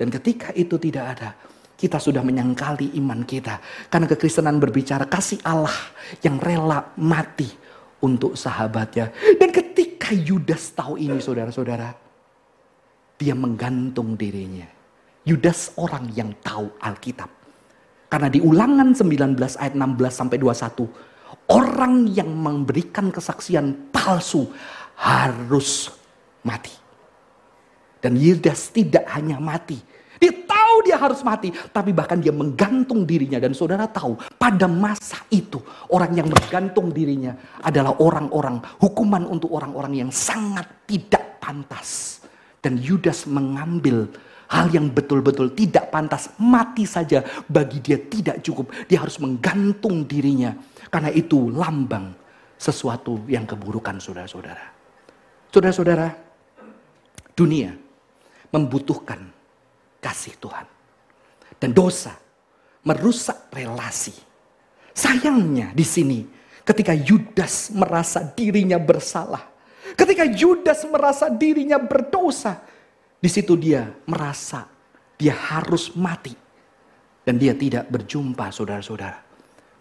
Dan 0.00 0.08
ketika 0.08 0.50
itu 0.56 0.80
tidak 0.80 1.04
ada, 1.16 1.30
kita 1.76 2.00
sudah 2.00 2.24
menyangkali 2.24 2.96
iman 3.00 3.24
kita. 3.24 3.60
Karena 3.88 4.08
kekristenan 4.08 4.56
berbicara 4.60 5.04
kasih 5.08 5.40
Allah 5.44 5.76
yang 6.24 6.40
rela 6.40 6.92
mati 7.00 7.48
untuk 8.00 8.36
sahabatnya. 8.36 9.12
Dan 9.36 9.52
ketika 9.52 10.12
Yudas 10.12 10.72
tahu 10.72 10.96
ini 10.96 11.20
saudara-saudara, 11.20 12.09
dia 13.20 13.36
menggantung 13.36 14.16
dirinya. 14.16 14.64
Yudas 15.28 15.76
orang 15.76 16.08
yang 16.16 16.32
tahu 16.40 16.72
Alkitab. 16.80 17.28
Karena 18.08 18.32
di 18.32 18.40
ulangan 18.40 18.96
19 18.96 19.36
ayat 19.60 19.76
16 19.76 20.08
sampai 20.08 20.40
21. 20.40 20.88
Orang 21.52 22.08
yang 22.08 22.32
memberikan 22.32 23.12
kesaksian 23.12 23.92
palsu 23.92 24.48
harus 24.96 25.92
mati. 26.40 26.72
Dan 28.00 28.16
Yudas 28.16 28.72
tidak 28.72 29.04
hanya 29.12 29.36
mati. 29.36 29.76
Dia 30.16 30.32
tahu 30.32 30.88
dia 30.88 30.96
harus 30.96 31.20
mati. 31.20 31.52
Tapi 31.52 31.92
bahkan 31.92 32.16
dia 32.16 32.32
menggantung 32.32 33.04
dirinya. 33.04 33.36
Dan 33.36 33.52
saudara 33.52 33.84
tahu 33.84 34.16
pada 34.40 34.64
masa 34.64 35.20
itu. 35.28 35.60
Orang 35.92 36.16
yang 36.16 36.32
menggantung 36.32 36.88
dirinya 36.88 37.36
adalah 37.60 38.00
orang-orang. 38.00 38.64
Hukuman 38.80 39.28
untuk 39.28 39.52
orang-orang 39.52 40.08
yang 40.08 40.10
sangat 40.10 40.88
tidak 40.88 41.36
pantas 41.38 42.19
dan 42.60 42.76
Yudas 42.76 43.24
mengambil 43.24 44.08
hal 44.50 44.66
yang 44.74 44.90
betul-betul 44.90 45.54
tidak 45.54 45.88
pantas 45.94 46.34
mati 46.36 46.84
saja 46.84 47.24
bagi 47.46 47.80
dia 47.80 47.96
tidak 47.96 48.44
cukup. 48.44 48.68
Dia 48.90 49.00
harus 49.00 49.16
menggantung 49.22 50.04
dirinya. 50.04 50.52
Karena 50.90 51.08
itu 51.14 51.48
lambang 51.54 52.12
sesuatu 52.58 53.24
yang 53.30 53.46
keburukan 53.46 54.02
saudara-saudara. 54.02 54.66
Saudara-saudara, 55.48 56.08
dunia 57.32 57.72
membutuhkan 58.50 59.22
kasih 60.02 60.34
Tuhan. 60.36 60.66
Dan 61.60 61.70
dosa 61.70 62.12
merusak 62.82 63.52
relasi. 63.52 64.14
Sayangnya 64.90 65.70
di 65.72 65.86
sini 65.86 66.18
ketika 66.66 66.94
Yudas 66.94 67.70
merasa 67.74 68.24
dirinya 68.24 68.76
bersalah, 68.76 69.49
Ketika 69.94 70.24
Yudas 70.26 70.86
merasa 70.86 71.30
dirinya 71.32 71.78
berdosa, 71.80 72.60
di 73.20 73.28
situ 73.28 73.52
dia 73.58 73.84
merasa 74.08 74.64
dia 75.20 75.36
harus 75.36 75.92
mati. 75.92 76.32
Dan 77.20 77.36
dia 77.36 77.52
tidak 77.52 77.92
berjumpa 77.92 78.48
saudara-saudara. 78.48 79.20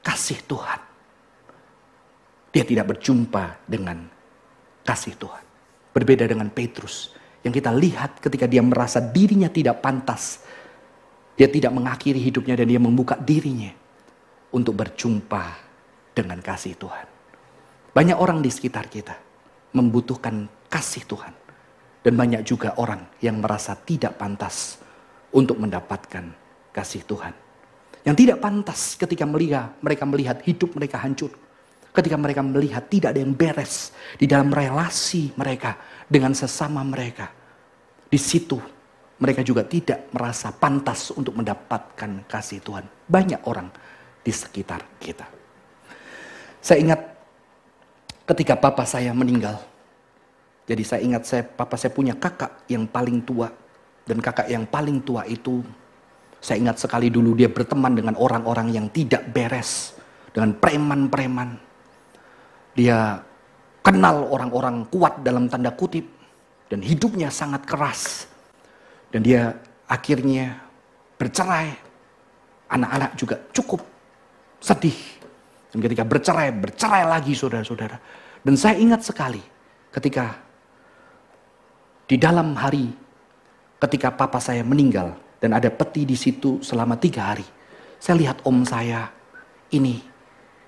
Kasih 0.04 0.44
Tuhan. 0.44 0.80
Dia 2.52 2.68
tidak 2.68 2.92
berjumpa 2.94 3.64
dengan 3.64 4.04
kasih 4.84 5.16
Tuhan. 5.16 5.44
Berbeda 5.96 6.28
dengan 6.28 6.52
Petrus. 6.52 7.16
Yang 7.40 7.64
kita 7.64 7.72
lihat 7.72 8.20
ketika 8.20 8.44
dia 8.44 8.60
merasa 8.60 9.00
dirinya 9.00 9.48
tidak 9.48 9.80
pantas. 9.80 10.44
Dia 11.40 11.48
tidak 11.48 11.72
mengakhiri 11.72 12.20
hidupnya 12.20 12.60
dan 12.60 12.68
dia 12.68 12.82
membuka 12.84 13.16
dirinya. 13.16 13.72
Untuk 14.52 14.76
berjumpa 14.76 15.44
dengan 16.12 16.44
kasih 16.44 16.76
Tuhan. 16.76 17.08
Banyak 17.96 18.18
orang 18.20 18.44
di 18.44 18.52
sekitar 18.52 18.92
kita 18.92 19.29
membutuhkan 19.74 20.50
kasih 20.72 21.06
Tuhan. 21.06 21.34
Dan 22.00 22.16
banyak 22.16 22.42
juga 22.48 22.80
orang 22.80 23.04
yang 23.20 23.44
merasa 23.44 23.76
tidak 23.76 24.16
pantas 24.16 24.80
untuk 25.36 25.60
mendapatkan 25.60 26.32
kasih 26.72 27.04
Tuhan. 27.04 27.34
Yang 28.08 28.16
tidak 28.26 28.38
pantas 28.40 28.96
ketika 28.96 29.28
melihat, 29.28 29.76
mereka 29.84 30.08
melihat 30.08 30.38
hidup 30.48 30.80
mereka 30.80 31.04
hancur. 31.04 31.30
Ketika 31.92 32.16
mereka 32.16 32.40
melihat 32.46 32.88
tidak 32.88 33.12
ada 33.12 33.20
yang 33.20 33.36
beres 33.36 33.92
di 34.16 34.30
dalam 34.30 34.54
relasi 34.54 35.36
mereka 35.36 35.76
dengan 36.08 36.32
sesama 36.32 36.86
mereka. 36.86 37.28
Di 38.08 38.16
situ 38.16 38.56
mereka 39.20 39.44
juga 39.44 39.68
tidak 39.68 40.08
merasa 40.16 40.56
pantas 40.56 41.12
untuk 41.12 41.36
mendapatkan 41.36 42.24
kasih 42.30 42.64
Tuhan. 42.64 42.86
Banyak 43.04 43.44
orang 43.44 43.68
di 44.24 44.32
sekitar 44.32 44.86
kita. 44.96 45.28
Saya 46.64 46.80
ingat 46.80 47.19
ketika 48.30 48.54
papa 48.54 48.86
saya 48.86 49.10
meninggal. 49.10 49.58
Jadi 50.70 50.84
saya 50.86 51.02
ingat 51.02 51.26
saya 51.26 51.42
papa 51.42 51.74
saya 51.82 51.90
punya 51.90 52.14
kakak 52.14 52.70
yang 52.70 52.86
paling 52.86 53.26
tua 53.26 53.50
dan 54.06 54.22
kakak 54.22 54.54
yang 54.54 54.70
paling 54.70 55.02
tua 55.02 55.26
itu 55.26 55.66
saya 56.38 56.62
ingat 56.62 56.78
sekali 56.78 57.10
dulu 57.10 57.34
dia 57.34 57.50
berteman 57.50 57.98
dengan 57.98 58.14
orang-orang 58.16 58.70
yang 58.70 58.86
tidak 58.94 59.26
beres 59.34 59.98
dengan 60.30 60.54
preman-preman. 60.56 61.58
Dia 62.78 63.18
kenal 63.82 64.30
orang-orang 64.30 64.86
kuat 64.94 65.26
dalam 65.26 65.50
tanda 65.50 65.74
kutip 65.74 66.06
dan 66.70 66.86
hidupnya 66.86 67.34
sangat 67.34 67.66
keras. 67.66 68.30
Dan 69.10 69.26
dia 69.26 69.58
akhirnya 69.90 70.64
bercerai. 71.18 71.90
Anak-anak 72.70 73.18
juga 73.18 73.42
cukup 73.50 73.82
sedih 74.62 75.19
dan 75.70 75.80
ketika 75.86 76.02
bercerai, 76.02 76.50
bercerai 76.50 77.06
lagi 77.06 77.38
saudara-saudara. 77.38 77.98
Dan 78.42 78.58
saya 78.58 78.80
ingat 78.82 79.06
sekali 79.06 79.42
ketika 79.94 80.34
di 82.10 82.18
dalam 82.18 82.58
hari 82.58 82.90
ketika 83.78 84.10
papa 84.10 84.42
saya 84.42 84.66
meninggal 84.66 85.14
dan 85.38 85.54
ada 85.54 85.70
peti 85.70 86.10
di 86.10 86.18
situ 86.18 86.58
selama 86.66 86.98
tiga 86.98 87.30
hari. 87.30 87.46
Saya 88.02 88.18
lihat 88.18 88.42
om 88.48 88.66
saya 88.66 89.12
ini 89.76 90.02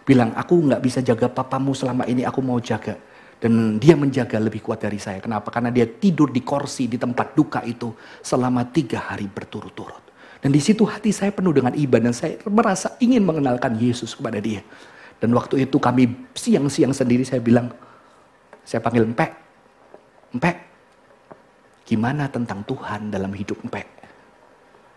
bilang 0.06 0.36
aku 0.38 0.70
nggak 0.70 0.82
bisa 0.84 1.00
jaga 1.02 1.32
papamu 1.32 1.74
selama 1.74 2.06
ini 2.06 2.22
aku 2.22 2.40
mau 2.46 2.62
jaga. 2.62 2.94
Dan 3.42 3.82
dia 3.82 3.98
menjaga 3.98 4.38
lebih 4.38 4.62
kuat 4.62 4.86
dari 4.86 5.02
saya. 5.02 5.18
Kenapa? 5.18 5.50
Karena 5.50 5.74
dia 5.74 5.90
tidur 5.90 6.30
di 6.30 6.46
kursi 6.46 6.86
di 6.86 7.02
tempat 7.02 7.34
duka 7.34 7.66
itu 7.66 7.90
selama 8.22 8.70
tiga 8.70 9.10
hari 9.10 9.26
berturut-turut. 9.26 10.14
Dan 10.42 10.54
di 10.54 10.62
situ 10.62 10.86
hati 10.86 11.10
saya 11.10 11.34
penuh 11.34 11.50
dengan 11.50 11.74
ibadah 11.74 12.10
dan 12.10 12.14
saya 12.14 12.38
merasa 12.46 12.94
ingin 13.02 13.26
mengenalkan 13.26 13.74
Yesus 13.82 14.14
kepada 14.14 14.38
dia. 14.38 14.62
Dan 15.22 15.38
waktu 15.38 15.70
itu 15.70 15.78
kami 15.78 16.34
siang-siang 16.34 16.90
sendiri 16.90 17.22
saya 17.22 17.38
bilang, 17.38 17.70
saya 18.66 18.82
panggil 18.82 19.06
Empek. 19.06 19.32
Empek, 20.34 20.58
gimana 21.86 22.26
tentang 22.26 22.66
Tuhan 22.66 23.14
dalam 23.14 23.30
hidup 23.30 23.62
Empek? 23.62 23.86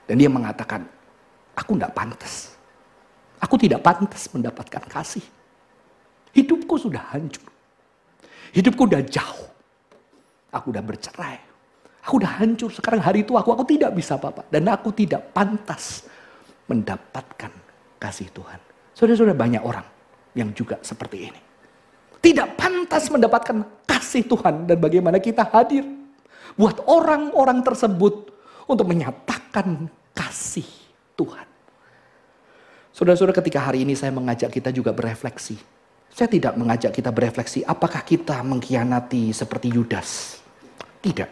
Dan 0.08 0.16
dia 0.16 0.32
mengatakan, 0.32 0.80
aku 1.52 1.76
tidak 1.76 1.92
pantas. 1.92 2.56
Aku 3.36 3.60
tidak 3.60 3.84
pantas 3.84 4.24
mendapatkan 4.32 4.88
kasih. 4.88 5.20
Hidupku 6.32 6.80
sudah 6.80 7.04
hancur. 7.12 7.44
Hidupku 8.56 8.88
sudah 8.88 9.04
jauh. 9.04 9.48
Aku 10.56 10.72
sudah 10.72 10.80
bercerai. 10.80 11.36
Aku 12.08 12.16
udah 12.16 12.32
hancur 12.40 12.72
sekarang 12.72 13.00
hari 13.00 13.24
itu 13.24 13.32
aku 13.32 13.52
aku 13.56 13.64
tidak 13.64 13.96
bisa 13.96 14.20
Bapak 14.20 14.52
dan 14.52 14.68
aku 14.68 14.92
tidak 14.92 15.32
pantas 15.32 16.04
mendapatkan 16.68 17.48
kasih 17.96 18.28
Tuhan. 18.28 18.60
Saudara-saudara 18.92 19.32
banyak 19.32 19.64
orang 19.64 19.93
yang 20.34 20.50
juga 20.52 20.82
seperti 20.82 21.30
ini. 21.30 21.40
Tidak 22.20 22.58
pantas 22.58 23.08
mendapatkan 23.08 23.84
kasih 23.86 24.26
Tuhan 24.26 24.68
dan 24.68 24.76
bagaimana 24.80 25.22
kita 25.22 25.46
hadir 25.48 25.84
buat 26.58 26.82
orang-orang 26.86 27.62
tersebut 27.62 28.32
untuk 28.68 28.86
menyatakan 28.88 29.88
kasih 30.16 30.66
Tuhan. 31.18 31.46
Saudara-saudara 32.94 33.34
ketika 33.42 33.58
hari 33.58 33.82
ini 33.82 33.98
saya 33.98 34.14
mengajak 34.14 34.54
kita 34.54 34.70
juga 34.70 34.94
berefleksi. 34.94 35.58
Saya 36.14 36.30
tidak 36.30 36.54
mengajak 36.54 36.94
kita 36.94 37.10
berefleksi 37.10 37.66
apakah 37.66 38.06
kita 38.06 38.38
mengkhianati 38.46 39.34
seperti 39.34 39.74
Yudas. 39.74 40.38
Tidak. 41.02 41.30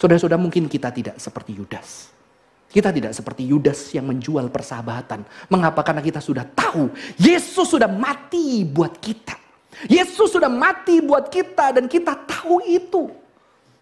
Saudara-saudara 0.00 0.40
mungkin 0.40 0.64
kita 0.64 0.88
tidak 0.88 1.20
seperti 1.20 1.60
Yudas. 1.60 2.17
Kita 2.68 2.92
tidak 2.92 3.16
seperti 3.16 3.48
Yudas 3.48 3.80
yang 3.96 4.04
menjual 4.12 4.52
persahabatan. 4.52 5.24
Mengapa? 5.48 5.80
Karena 5.80 6.04
kita 6.04 6.20
sudah 6.20 6.44
tahu 6.44 6.92
Yesus 7.16 7.64
sudah 7.64 7.88
mati 7.88 8.60
buat 8.68 9.00
kita. 9.00 9.40
Yesus 9.88 10.36
sudah 10.36 10.52
mati 10.52 11.00
buat 11.00 11.32
kita 11.32 11.80
dan 11.80 11.88
kita 11.88 12.12
tahu 12.28 12.60
itu. 12.68 13.08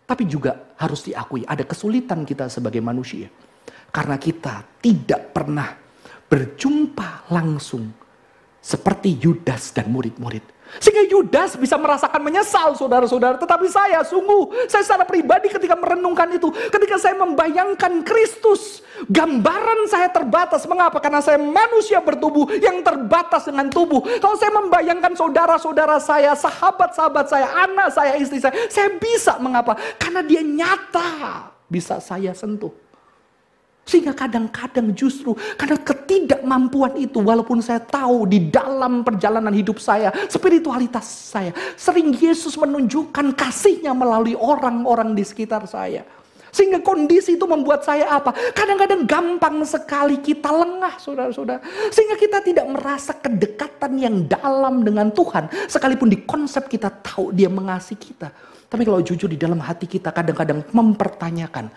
Tapi 0.07 0.23
juga 0.31 0.71
harus 0.79 1.03
diakui 1.03 1.43
ada 1.43 1.67
kesulitan 1.67 2.23
kita 2.23 2.47
sebagai 2.47 2.79
manusia. 2.79 3.27
Karena 3.91 4.15
kita 4.15 4.63
tidak 4.79 5.35
pernah 5.35 5.75
berjumpa 6.31 7.31
langsung 7.35 7.91
seperti 8.63 9.19
Yudas 9.19 9.75
dan 9.75 9.91
murid-murid. 9.91 10.56
Sehingga 10.83 11.07
Yudas 11.09 11.57
bisa 11.57 11.79
merasakan 11.81 12.21
menyesal 12.21 12.75
saudara-saudara. 12.77 13.41
Tetapi 13.41 13.67
saya 13.71 14.03
sungguh, 14.03 14.69
saya 14.69 14.83
secara 14.85 15.05
pribadi 15.07 15.49
ketika 15.49 15.79
merenungkan 15.79 16.29
itu. 16.35 16.51
Ketika 16.51 17.01
saya 17.01 17.17
membayangkan 17.17 18.03
Kristus. 18.03 18.85
Gambaran 19.09 19.89
saya 19.89 20.09
terbatas. 20.09 20.65
Mengapa? 20.65 20.99
Karena 21.01 21.21
saya 21.21 21.37
manusia 21.41 22.01
bertubuh 22.01 22.49
yang 22.59 22.81
terbatas 22.81 23.49
dengan 23.49 23.69
tubuh. 23.69 24.03
Kalau 24.19 24.37
saya 24.37 24.53
membayangkan 24.53 25.13
saudara-saudara 25.15 25.97
saya, 26.01 26.33
sahabat-sahabat 26.35 27.27
saya, 27.29 27.47
anak 27.67 27.89
saya, 27.93 28.13
istri 28.21 28.41
saya. 28.41 28.57
Saya 28.69 28.93
bisa. 28.97 29.37
Mengapa? 29.41 29.77
Karena 29.97 30.25
dia 30.25 30.41
nyata. 30.45 31.51
Bisa 31.67 31.99
saya 32.01 32.33
sentuh. 32.33 32.87
Sehingga 33.87 34.11
kadang-kadang 34.11 34.91
justru 34.99 35.39
karena 35.55 35.79
ketidakmampuan 36.07 36.95
itu 36.95 37.19
walaupun 37.19 37.59
saya 37.59 37.83
tahu 37.83 38.31
di 38.31 38.47
dalam 38.47 39.03
perjalanan 39.03 39.51
hidup 39.51 39.83
saya, 39.83 40.15
spiritualitas 40.31 41.03
saya, 41.03 41.51
sering 41.75 42.15
Yesus 42.15 42.55
menunjukkan 42.55 43.35
kasihnya 43.35 43.91
melalui 43.91 44.39
orang-orang 44.39 45.19
di 45.19 45.27
sekitar 45.27 45.67
saya. 45.67 46.07
Sehingga 46.55 46.81
kondisi 46.81 47.37
itu 47.37 47.45
membuat 47.45 47.85
saya 47.85 48.17
apa? 48.17 48.33
Kadang-kadang 48.57 49.05
gampang 49.05 49.61
sekali 49.69 50.25
kita 50.25 50.49
lengah 50.49 50.97
saudara-saudara. 50.97 51.61
Sehingga 51.93 52.17
kita 52.17 52.41
tidak 52.41 52.65
merasa 52.73 53.13
kedekatan 53.13 53.93
yang 54.01 54.25
dalam 54.25 54.81
dengan 54.81 55.13
Tuhan. 55.13 55.53
Sekalipun 55.69 56.09
di 56.09 56.25
konsep 56.25 56.65
kita 56.65 56.89
tahu 56.89 57.37
dia 57.37 57.53
mengasihi 57.53 58.01
kita. 58.01 58.33
Tapi 58.73 58.89
kalau 58.89 59.05
jujur 59.05 59.29
di 59.29 59.37
dalam 59.37 59.61
hati 59.61 59.85
kita 59.85 60.09
kadang-kadang 60.17 60.65
mempertanyakan. 60.73 61.69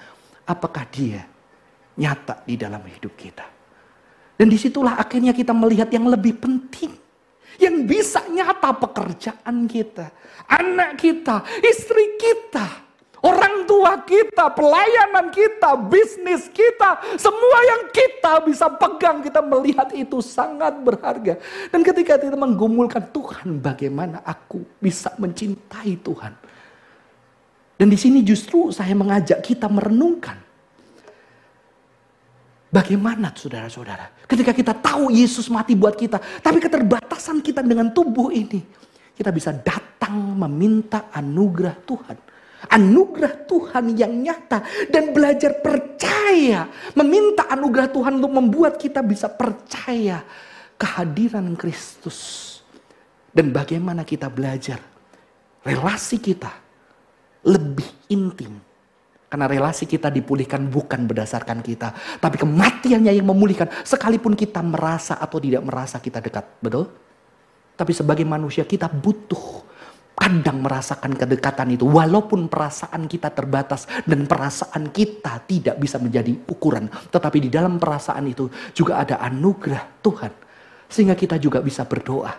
Apakah 0.47 0.87
dia 0.87 1.27
nyata 1.99 2.47
di 2.47 2.55
dalam 2.55 2.79
hidup 2.87 3.19
kita. 3.19 3.58
Dan 4.39 4.47
di 4.47 4.55
situlah 4.55 4.95
akhirnya 4.95 5.35
kita 5.35 5.51
melihat 5.51 5.91
yang 5.91 6.07
lebih 6.07 6.39
penting. 6.39 6.95
Yang 7.59 7.75
bisa 7.83 8.23
nyata 8.31 8.71
pekerjaan 8.71 9.67
kita. 9.67 10.15
Anak 10.47 10.95
kita, 10.95 11.43
istri 11.59 12.15
kita. 12.15 12.87
Orang 13.19 13.67
tua 13.67 13.99
kita, 14.07 14.47
pelayanan 14.55 15.27
kita, 15.27 15.75
bisnis 15.75 16.47
kita. 16.55 17.19
Semua 17.19 17.59
yang 17.67 17.91
kita 17.91 18.39
bisa 18.47 18.71
pegang, 18.71 19.19
kita 19.19 19.43
melihat 19.43 19.91
itu 19.91 20.23
sangat 20.23 20.79
berharga. 20.79 21.35
Dan 21.67 21.83
ketika 21.83 22.15
kita 22.15 22.39
menggumulkan 22.39 23.11
Tuhan, 23.11 23.59
bagaimana 23.59 24.23
aku 24.23 24.63
bisa 24.79 25.11
mencintai 25.19 25.99
Tuhan. 25.99 26.31
Dan 27.75 27.91
di 27.91 27.99
sini 27.99 28.23
justru 28.23 28.71
saya 28.71 28.95
mengajak 28.95 29.43
kita 29.43 29.67
merenungkan 29.67 30.39
Bagaimana 32.69 33.33
saudara-saudara? 33.33 34.29
Ketika 34.29 34.53
kita 34.53 34.77
tahu 34.77 35.09
Yesus 35.09 35.49
mati 35.49 35.73
buat 35.73 35.97
kita. 35.97 36.21
Tapi 36.21 36.61
keterbatasan 36.61 37.41
kita 37.41 37.65
dengan 37.65 37.89
tubuh 37.89 38.29
ini. 38.29 38.61
Kita 39.17 39.33
bisa 39.33 39.49
datang 39.49 40.37
meminta 40.37 41.09
anugerah 41.09 41.75
Tuhan. 41.81 42.17
Anugerah 42.69 43.33
Tuhan 43.49 43.97
yang 43.97 44.13
nyata. 44.13 44.61
Dan 44.85 45.17
belajar 45.17 45.57
percaya. 45.65 46.69
Meminta 46.93 47.49
anugerah 47.49 47.89
Tuhan 47.89 48.21
untuk 48.21 48.37
membuat 48.37 48.77
kita 48.77 49.01
bisa 49.01 49.25
percaya. 49.33 50.21
Kehadiran 50.77 51.49
Kristus. 51.57 52.61
Dan 53.33 53.49
bagaimana 53.49 54.05
kita 54.05 54.29
belajar. 54.29 54.77
Relasi 55.65 56.21
kita 56.21 56.53
lebih 57.49 58.13
intim 58.13 58.68
karena 59.29 59.45
relasi 59.45 59.85
kita 59.85 60.09
dipulihkan 60.09 60.65
bukan 60.73 61.05
berdasarkan 61.05 61.61
kita. 61.61 61.93
Tapi 62.17 62.35
kematiannya 62.41 63.13
yang 63.13 63.29
memulihkan. 63.29 63.69
Sekalipun 63.85 64.33
kita 64.33 64.65
merasa 64.65 65.21
atau 65.21 65.37
tidak 65.37 65.61
merasa 65.61 66.01
kita 66.01 66.17
dekat. 66.17 66.57
Betul? 66.57 66.89
Tapi 67.77 67.93
sebagai 67.93 68.25
manusia 68.25 68.65
kita 68.65 68.89
butuh 68.89 69.69
kadang 70.17 70.65
merasakan 70.65 71.13
kedekatan 71.13 71.77
itu. 71.77 71.85
Walaupun 71.85 72.49
perasaan 72.49 73.05
kita 73.05 73.29
terbatas 73.29 73.85
dan 74.09 74.25
perasaan 74.25 74.89
kita 74.89 75.45
tidak 75.45 75.77
bisa 75.77 76.01
menjadi 76.01 76.33
ukuran. 76.49 76.89
Tetapi 76.89 77.37
di 77.37 77.49
dalam 77.53 77.77
perasaan 77.77 78.25
itu 78.25 78.49
juga 78.73 78.97
ada 78.97 79.21
anugerah 79.21 80.01
Tuhan. 80.01 80.33
Sehingga 80.89 81.13
kita 81.13 81.37
juga 81.37 81.61
bisa 81.61 81.85
berdoa. 81.85 82.33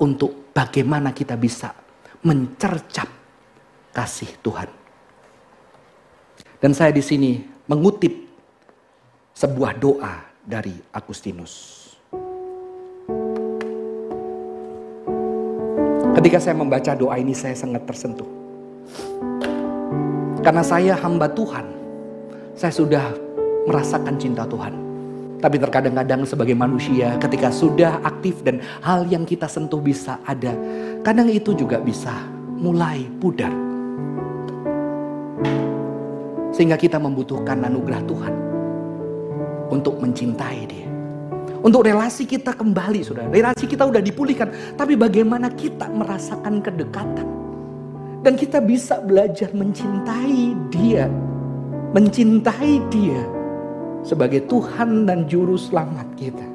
Untuk 0.00 0.56
bagaimana 0.56 1.12
kita 1.12 1.36
bisa 1.36 1.68
mencercap 2.24 3.12
kasih 3.92 4.40
Tuhan. 4.40 4.77
Dan 6.58 6.74
saya 6.74 6.90
di 6.90 6.98
sini 6.98 7.38
mengutip 7.70 8.10
sebuah 9.38 9.78
doa 9.78 10.26
dari 10.42 10.74
Agustinus. 10.90 11.86
Ketika 16.18 16.42
saya 16.42 16.58
membaca 16.58 16.98
doa 16.98 17.14
ini 17.14 17.30
saya 17.30 17.54
sangat 17.54 17.86
tersentuh. 17.86 18.26
Karena 20.42 20.66
saya 20.66 20.98
hamba 20.98 21.30
Tuhan. 21.30 21.70
Saya 22.58 22.74
sudah 22.74 23.06
merasakan 23.70 24.18
cinta 24.18 24.42
Tuhan. 24.42 24.74
Tapi 25.38 25.62
terkadang-kadang 25.62 26.26
sebagai 26.26 26.58
manusia 26.58 27.14
ketika 27.22 27.54
sudah 27.54 28.02
aktif 28.02 28.42
dan 28.42 28.58
hal 28.82 29.06
yang 29.06 29.22
kita 29.22 29.46
sentuh 29.46 29.78
bisa 29.78 30.18
ada. 30.26 30.58
Kadang 31.06 31.30
itu 31.30 31.54
juga 31.54 31.78
bisa 31.78 32.10
mulai 32.58 33.06
pudar 33.22 33.67
sehingga 36.58 36.74
kita 36.74 36.98
membutuhkan 36.98 37.62
anugerah 37.62 38.02
Tuhan 38.02 38.34
untuk 39.70 40.02
mencintai 40.02 40.60
dia. 40.66 40.90
Untuk 41.62 41.86
relasi 41.86 42.26
kita 42.26 42.50
kembali, 42.50 43.06
saudara. 43.06 43.30
Relasi 43.30 43.70
kita 43.70 43.86
udah 43.86 44.02
dipulihkan. 44.02 44.74
Tapi 44.74 44.98
bagaimana 44.98 45.54
kita 45.54 45.86
merasakan 45.86 46.58
kedekatan. 46.58 47.26
Dan 48.26 48.34
kita 48.34 48.58
bisa 48.58 48.98
belajar 48.98 49.54
mencintai 49.54 50.54
dia. 50.74 51.06
Mencintai 51.94 52.82
dia. 52.90 53.22
Sebagai 54.02 54.42
Tuhan 54.50 55.06
dan 55.06 55.30
Juru 55.30 55.54
Selamat 55.54 56.10
kita. 56.18 56.46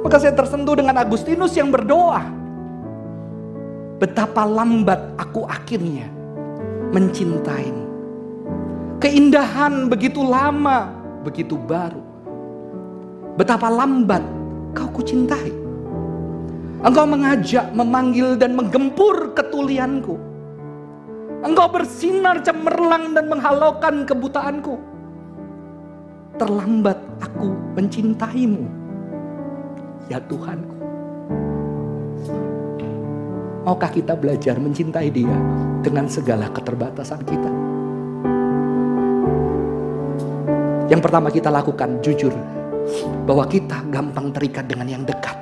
Maka 0.00 0.16
saya 0.16 0.32
tersentuh 0.32 0.80
dengan 0.80 0.96
Agustinus 0.96 1.52
yang 1.56 1.68
berdoa. 1.68 2.24
Betapa 4.00 4.48
lambat 4.48 5.16
aku 5.20 5.44
akhirnya 5.48 6.08
mencintaimu. 6.92 7.85
Keindahan 8.96 9.92
begitu 9.92 10.24
lama, 10.24 10.88
begitu 11.20 11.60
baru. 11.60 12.00
Betapa 13.36 13.68
lambat 13.68 14.24
kau 14.72 14.88
kucintai. 14.88 15.52
Engkau 16.80 17.04
mengajak, 17.04 17.72
memanggil 17.76 18.40
dan 18.40 18.56
menggempur 18.56 19.36
ketulianku. 19.36 20.16
Engkau 21.44 21.68
bersinar 21.68 22.40
cemerlang 22.40 23.12
dan 23.12 23.28
menghalaukan 23.28 24.08
kebutaanku. 24.08 24.80
Terlambat 26.40 26.96
aku 27.20 27.52
mencintaimu. 27.76 28.64
Ya 30.08 30.20
Tuhanku. 30.24 30.76
Maukah 33.66 33.90
kita 33.90 34.14
belajar 34.14 34.56
mencintai 34.62 35.10
dia 35.10 35.36
dengan 35.82 36.06
segala 36.06 36.46
keterbatasan 36.54 37.20
kita? 37.26 37.65
Yang 40.86 41.00
pertama 41.02 41.28
kita 41.34 41.50
lakukan 41.50 41.98
jujur 41.98 42.30
bahwa 43.26 43.44
kita 43.50 43.82
gampang 43.90 44.30
terikat 44.30 44.70
dengan 44.70 44.86
yang 44.86 45.02
dekat. 45.02 45.34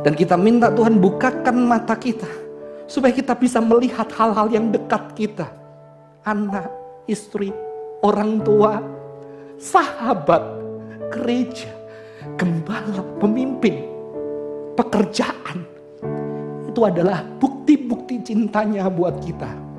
Dan 0.00 0.16
kita 0.16 0.32
minta 0.40 0.72
Tuhan 0.72 0.96
bukakan 0.96 1.56
mata 1.68 1.92
kita 1.92 2.28
supaya 2.88 3.12
kita 3.12 3.36
bisa 3.36 3.60
melihat 3.60 4.08
hal-hal 4.16 4.48
yang 4.48 4.72
dekat 4.72 5.12
kita. 5.12 5.44
Anak, 6.24 6.72
istri, 7.04 7.52
orang 8.00 8.40
tua, 8.40 8.80
sahabat, 9.60 10.40
gereja, 11.12 11.68
gembala, 12.40 13.04
pemimpin, 13.20 13.84
pekerjaan. 14.72 15.68
Itu 16.64 16.88
adalah 16.88 17.20
bukti-bukti 17.36 18.24
cintanya 18.24 18.88
buat 18.88 19.20
kita. 19.20 19.69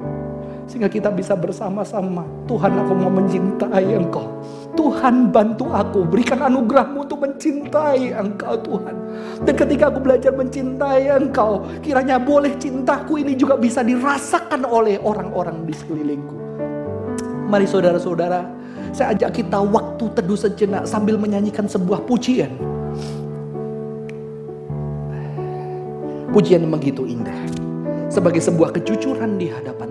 Sehingga 0.72 0.88
kita 0.88 1.12
bisa 1.12 1.36
bersama-sama. 1.36 2.24
Tuhan 2.48 2.72
aku 2.80 2.96
mau 2.96 3.12
mencintai 3.12 3.92
engkau. 3.92 4.24
Tuhan 4.72 5.28
bantu 5.28 5.68
aku, 5.68 6.08
berikan 6.08 6.40
anugerahmu 6.40 7.04
untuk 7.04 7.28
mencintai 7.28 8.16
engkau 8.16 8.56
Tuhan. 8.64 8.96
Dan 9.44 9.54
ketika 9.60 9.92
aku 9.92 10.00
belajar 10.00 10.32
mencintai 10.32 11.12
engkau, 11.12 11.68
kiranya 11.84 12.16
boleh 12.16 12.56
cintaku 12.56 13.20
ini 13.20 13.36
juga 13.36 13.60
bisa 13.60 13.84
dirasakan 13.84 14.64
oleh 14.64 14.96
orang-orang 15.04 15.68
di 15.68 15.76
sekelilingku. 15.76 16.40
Mari 17.52 17.68
saudara-saudara, 17.68 18.48
saya 18.96 19.12
ajak 19.12 19.44
kita 19.44 19.60
waktu 19.60 20.08
teduh 20.16 20.40
sejenak 20.40 20.88
sambil 20.88 21.20
menyanyikan 21.20 21.68
sebuah 21.68 22.08
pujian. 22.08 22.56
Pujian 26.32 26.64
yang 26.64 26.72
begitu 26.72 27.04
indah. 27.04 27.36
Sebagai 28.08 28.40
sebuah 28.40 28.72
kejujuran 28.72 29.36
di 29.36 29.52
hadapan 29.52 29.91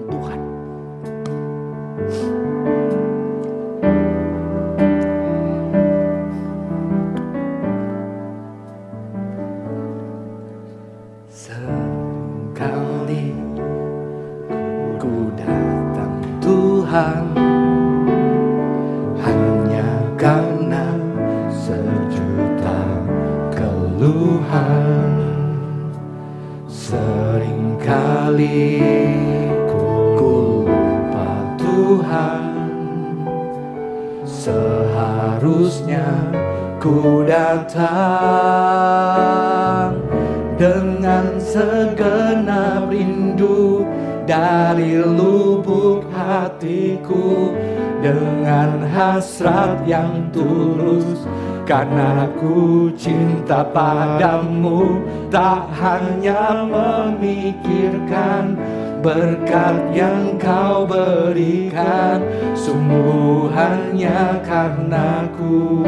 karena 51.71 52.27
ku 52.35 52.91
cinta 52.99 53.63
padamu 53.63 55.07
tak 55.31 55.71
hanya 55.79 56.67
memikirkan 56.67 58.59
berkat 58.99 59.79
yang 59.95 60.35
kau 60.35 60.83
berikan 60.83 62.27
sungguh 62.59 63.55
hanya 63.55 64.43
karena 64.43 65.31
ku 65.39 65.87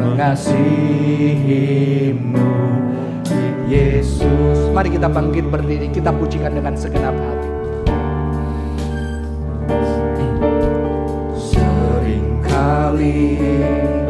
mengasihimu 0.00 0.96
Yesus. 3.68 4.72
Mari 4.72 4.96
kita 4.96 5.12
bangkit 5.12 5.44
berdiri, 5.52 5.92
kita 5.92 6.08
pujikan 6.08 6.56
dengan 6.56 6.72
segenap 6.72 7.12
hati. 7.12 7.52
Seringkali 11.36 13.28
aku 13.44 14.07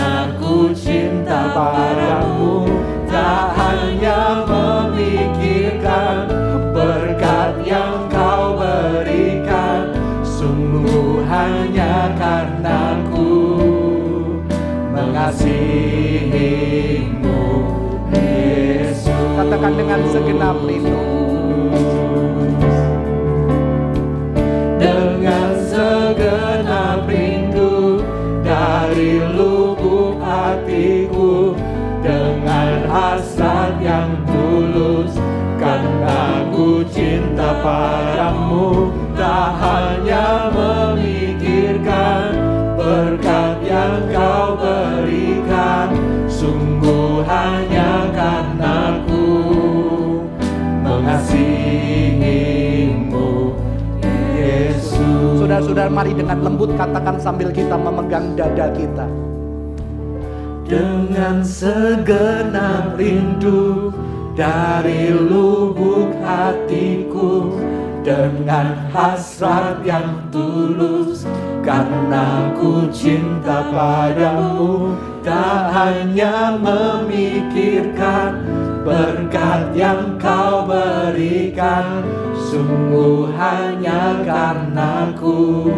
karena 0.00 0.32
ku 0.40 0.72
cinta 0.72 1.52
padamu. 1.52 2.64
Tak 3.04 3.52
hanya 3.58 4.48
memikirkan 4.48 6.24
berkat 6.72 7.60
yang 7.68 8.08
kau 8.08 8.56
berikan. 8.56 9.92
Sungguh 10.24 11.20
hanya 11.28 12.16
karena 12.16 12.96
ku 13.12 13.60
mengasihimu 14.96 15.60
Yesus. 18.16 19.12
Katakan 19.36 19.76
dengan 19.76 20.00
segenap 20.08 20.56
rindu 20.64 21.20
padamu 37.60 38.88
tak 39.14 39.52
hanya 39.60 40.48
memikirkan 40.52 42.32
berkat 42.76 43.60
yang 43.64 44.08
kau 44.08 44.56
berikan. 44.56 45.92
Sungguh 46.24 47.20
hanya 47.28 48.08
karena 48.16 48.96
ku 49.04 49.28
mengasihimu 50.80 51.60
Yesus. 54.32 55.44
Saudara-saudara 55.44 55.92
mari 55.92 56.16
dengan 56.16 56.40
lembut 56.40 56.72
katakan 56.80 57.20
sambil 57.20 57.52
kita 57.52 57.76
memegang 57.76 58.32
dada 58.40 58.72
kita. 58.72 59.04
Dengan 60.64 61.42
segenap 61.42 62.94
rindu 62.94 63.90
dari 64.38 65.10
lubuk 65.10 66.14
hatiku 66.22 67.09
dengan 68.00 68.90
hasrat 68.92 69.84
yang 69.84 70.28
tulus. 70.32 71.28
Karena 71.60 72.56
ku 72.56 72.88
cinta 72.88 73.68
padamu 73.68 74.96
tak 75.20 75.68
hanya 75.76 76.56
memikirkan 76.56 78.40
berkat 78.82 79.76
yang 79.76 80.16
kau 80.16 80.64
berikan. 80.64 82.00
Sungguh 82.50 83.30
hanya 83.36 84.24
karena 84.24 85.12
ku 85.14 85.68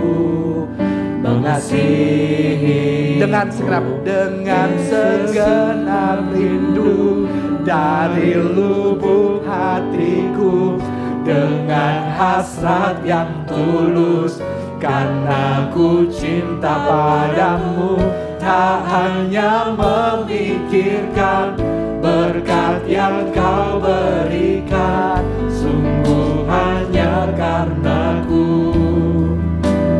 mengasihi. 1.22 3.18
Dengan 3.18 3.46
segenap 3.50 3.86
dengan 4.06 4.70
segenap 4.82 6.30
rindu 6.30 7.26
dari 7.62 8.34
lubuk 8.34 9.46
hatiku 9.46 10.78
dengan 11.22 12.10
hasrat 12.14 13.02
yang 13.06 13.46
tulus. 13.46 14.42
Karena 14.82 15.70
ku 15.70 16.10
cinta 16.10 16.74
padamu 16.74 17.94
tak 18.42 18.82
hanya 18.90 19.70
memikirkan 19.70 21.54
berkat 22.02 22.82
yang 22.90 23.30
kau 23.30 23.78
berikan. 23.78 25.22
Sungguh 25.46 26.42
hanya 26.50 27.30
karena 27.38 28.26
ku 28.26 28.74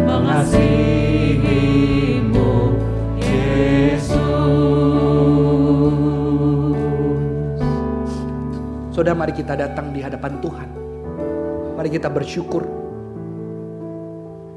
mengasihimu 0.02 2.74
Yesus. 3.22 4.18
Saudara 8.90 9.14
mari 9.14 9.30
kita 9.30 9.54
datang 9.54 9.94
di 9.94 10.02
hadapan 10.02 10.42
Tuhan 10.42 10.81
Mari 11.76 11.88
kita 11.88 12.08
bersyukur 12.12 12.64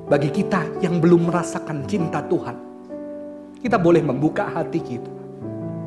bagi 0.06 0.30
kita 0.30 0.84
yang 0.84 1.02
belum 1.02 1.32
merasakan 1.32 1.88
cinta 1.90 2.22
Tuhan. 2.26 2.58
Kita 3.60 3.82
boleh 3.82 4.06
membuka 4.06 4.46
hati 4.46 4.78
kita. 4.78 5.14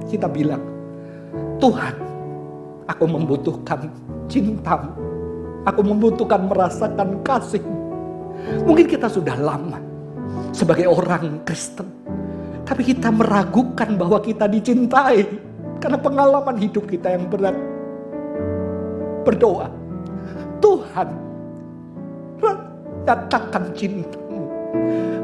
Kita 0.09 0.26
bilang, 0.26 0.64
Tuhan, 1.62 2.09
Aku 2.89 3.05
membutuhkan 3.05 3.93
cintamu. 4.33 4.97
Aku 5.68 5.85
membutuhkan 5.85 6.49
merasakan 6.49 7.20
kasihmu. 7.20 7.76
Mungkin 8.64 8.89
kita 8.89 9.12
sudah 9.12 9.37
lama 9.37 9.76
sebagai 10.57 10.89
orang 10.89 11.45
Kristen. 11.45 11.85
Tapi 12.64 12.89
kita 12.89 13.12
meragukan 13.12 13.93
bahwa 14.01 14.24
kita 14.24 14.49
dicintai. 14.49 15.29
Karena 15.79 16.01
pengalaman 16.01 16.57
hidup 16.57 16.89
kita 16.89 17.12
yang 17.12 17.29
berat. 17.29 17.55
Berdoa. 19.29 19.68
Tuhan, 20.59 21.09
nyatakan 23.09 23.72
cintamu 23.72 24.44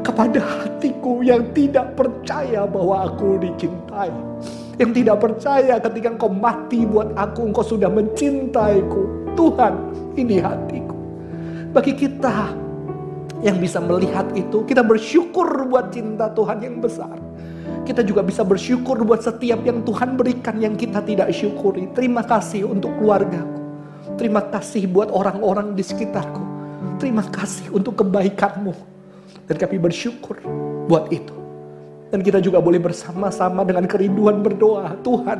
kepada 0.01 0.41
hatiku 0.41 1.21
yang 1.21 1.45
tidak 1.53 1.93
percaya 1.93 2.65
bahwa 2.65 3.05
aku 3.05 3.37
dicintai. 3.37 4.09
Yang 4.75 4.91
tidak 5.01 5.17
percaya 5.23 5.79
ketika 5.79 6.07
engkau 6.11 6.27
mati 6.27 6.83
buat 6.83 7.15
aku, 7.15 7.47
engkau 7.47 7.63
sudah 7.63 7.87
mencintaiku. 7.87 9.31
Tuhan, 9.37 9.73
ini 10.19 10.41
hatiku. 10.41 10.97
Bagi 11.71 11.93
kita 11.95 12.51
yang 13.39 13.55
bisa 13.61 13.79
melihat 13.79 14.27
itu, 14.35 14.67
kita 14.67 14.83
bersyukur 14.83 15.47
buat 15.71 15.95
cinta 15.95 16.27
Tuhan 16.33 16.59
yang 16.59 16.83
besar. 16.83 17.15
Kita 17.87 18.01
juga 18.01 18.25
bisa 18.25 18.41
bersyukur 18.41 18.99
buat 19.05 19.21
setiap 19.21 19.61
yang 19.63 19.85
Tuhan 19.85 20.17
berikan 20.17 20.57
yang 20.59 20.73
kita 20.75 21.05
tidak 21.05 21.29
syukuri. 21.31 21.87
Terima 21.93 22.25
kasih 22.25 22.67
untuk 22.67 22.97
keluargaku. 22.99 23.54
Terima 24.15 24.39
kasih 24.47 24.87
buat 24.87 25.11
orang-orang 25.11 25.75
di 25.75 25.83
sekitarku. 25.83 26.43
Terima 27.03 27.27
kasih 27.27 27.67
untuk 27.75 27.99
kebaikanmu. 27.99 28.71
Dan 29.45 29.55
kami 29.59 29.75
bersyukur 29.75 30.39
buat 30.87 31.11
itu. 31.11 31.35
Dan 32.09 32.23
kita 32.23 32.39
juga 32.39 32.63
boleh 32.63 32.79
bersama-sama 32.79 33.67
dengan 33.67 33.83
kerinduan 33.83 34.39
berdoa. 34.39 34.95
Tuhan, 35.03 35.39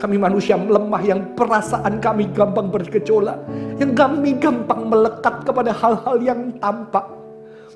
kami 0.00 0.16
manusia 0.16 0.56
lemah 0.56 1.02
yang 1.04 1.36
perasaan 1.36 2.00
kami 2.00 2.32
gampang 2.32 2.72
bergejolak. 2.72 3.36
Yang 3.76 3.92
kami 3.92 4.40
gampang 4.40 4.88
melekat 4.88 5.44
kepada 5.44 5.76
hal-hal 5.76 6.16
yang 6.24 6.56
tampak. 6.56 7.04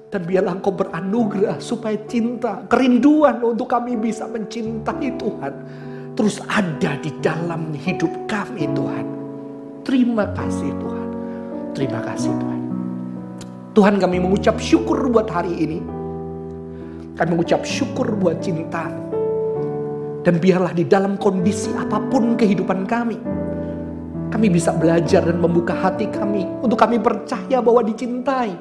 Dan 0.09 0.25
biarlah 0.25 0.57
engkau 0.57 0.73
beranugerah 0.73 1.61
supaya 1.61 2.01
cinta, 2.09 2.65
kerinduan 2.73 3.45
untuk 3.45 3.69
kami 3.69 3.99
bisa 4.01 4.25
mencintai 4.25 5.21
Tuhan. 5.21 5.53
Terus 6.17 6.41
ada 6.49 6.97
di 7.03 7.13
dalam 7.21 7.77
hidup 7.77 8.11
kami 8.25 8.71
Tuhan. 8.73 9.24
Terima 9.85 10.25
kasih 10.33 10.73
Tuhan. 10.81 11.09
Terima 11.77 12.01
kasih 12.01 12.33
Tuhan. 12.33 12.61
Tuhan 13.77 13.95
kami 14.01 14.17
mengucap 14.17 14.57
syukur 14.57 15.13
buat 15.13 15.29
hari 15.29 15.53
ini. 15.53 15.79
Kami 17.15 17.29
mengucap 17.29 17.63
syukur 17.69 18.17
buat 18.17 18.41
cinta. 18.41 18.89
Dan 20.25 20.41
biarlah 20.41 20.73
di 20.73 20.89
dalam 20.89 21.21
kondisi 21.21 21.69
apa 21.77 22.01
pun 22.09 22.33
kehidupan 22.33 22.89
kami. 22.89 23.21
Kami 24.33 24.47
bisa 24.49 24.73
belajar 24.73 25.29
dan 25.29 25.37
membuka 25.37 25.77
hati 25.77 26.09
kami. 26.09 26.49
Untuk 26.65 26.81
kami 26.81 26.97
percaya 26.97 27.61
bahwa 27.61 27.85
dicintai. 27.85 28.57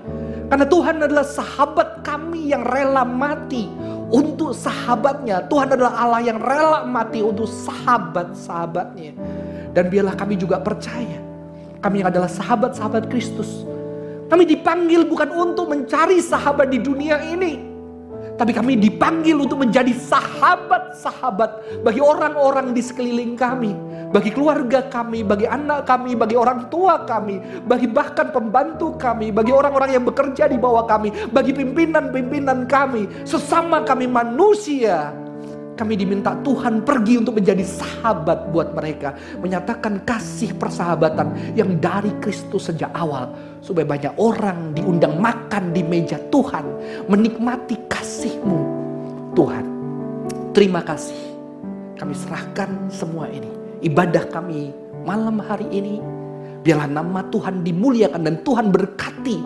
Karena 0.52 0.68
Tuhan 0.68 1.08
adalah 1.08 1.24
sahabat 1.24 2.04
kami 2.04 2.52
yang 2.52 2.68
rela 2.68 3.08
mati 3.08 3.72
untuk 4.12 4.52
sahabatnya. 4.52 5.48
Tuhan 5.48 5.72
adalah 5.72 5.98
Allah 5.98 6.22
yang 6.22 6.38
rela 6.38 6.84
mati 6.84 7.24
untuk 7.24 7.48
sahabat-sahabatnya. 7.48 9.16
Dan 9.74 9.90
biarlah 9.90 10.14
kami 10.14 10.38
juga 10.38 10.62
percaya. 10.62 11.20
Kami 11.82 12.06
adalah 12.06 12.30
sahabat-sahabat 12.30 13.10
Kristus. 13.10 13.66
Kami 14.32 14.48
dipanggil 14.48 15.04
bukan 15.04 15.30
untuk 15.34 15.68
mencari 15.70 16.22
sahabat 16.24 16.72
di 16.72 16.80
dunia 16.80 17.20
ini 17.26 17.74
tapi 18.34 18.50
kami 18.50 18.74
dipanggil 18.82 19.38
untuk 19.38 19.62
menjadi 19.62 19.94
sahabat-sahabat 19.94 21.82
bagi 21.86 22.02
orang-orang 22.02 22.74
di 22.74 22.82
sekeliling 22.82 23.38
kami, 23.38 23.78
bagi 24.10 24.34
keluarga 24.34 24.90
kami, 24.90 25.22
bagi 25.22 25.46
anak 25.46 25.86
kami, 25.86 26.18
bagi 26.18 26.34
orang 26.34 26.66
tua 26.74 27.06
kami, 27.06 27.38
bagi 27.70 27.86
bahkan 27.86 28.34
pembantu 28.34 28.98
kami, 28.98 29.30
bagi 29.30 29.54
orang-orang 29.54 29.94
yang 29.94 30.04
bekerja 30.06 30.50
di 30.50 30.58
bawah 30.58 30.90
kami, 30.90 31.14
bagi 31.30 31.54
pimpinan-pimpinan 31.54 32.66
kami, 32.66 33.06
sesama 33.22 33.86
kami 33.86 34.10
manusia. 34.10 35.14
Kami 35.74 35.98
diminta 35.98 36.38
Tuhan 36.46 36.86
pergi 36.86 37.18
untuk 37.18 37.42
menjadi 37.42 37.66
sahabat 37.66 38.54
buat 38.54 38.78
mereka. 38.78 39.18
Menyatakan 39.42 40.06
kasih 40.06 40.54
persahabatan 40.54 41.58
yang 41.58 41.82
dari 41.82 42.14
Kristus 42.22 42.70
sejak 42.70 42.94
awal. 42.94 43.34
Supaya 43.58 43.90
banyak 43.90 44.14
orang 44.22 44.78
diundang 44.78 45.18
makan 45.18 45.74
di 45.74 45.82
meja 45.82 46.22
Tuhan. 46.30 46.66
Menikmati 47.10 47.90
kasih-Mu. 47.90 48.62
Tuhan, 49.34 49.66
terima 50.54 50.86
kasih. 50.86 51.18
Kami 51.98 52.14
serahkan 52.14 52.70
semua 52.94 53.26
ini. 53.34 53.50
Ibadah 53.82 54.30
kami 54.30 54.70
malam 55.02 55.42
hari 55.42 55.66
ini. 55.74 55.98
Biarlah 56.62 56.88
nama 57.02 57.26
Tuhan 57.34 57.66
dimuliakan 57.66 58.22
dan 58.24 58.36
Tuhan 58.46 58.70
berkati 58.70 59.38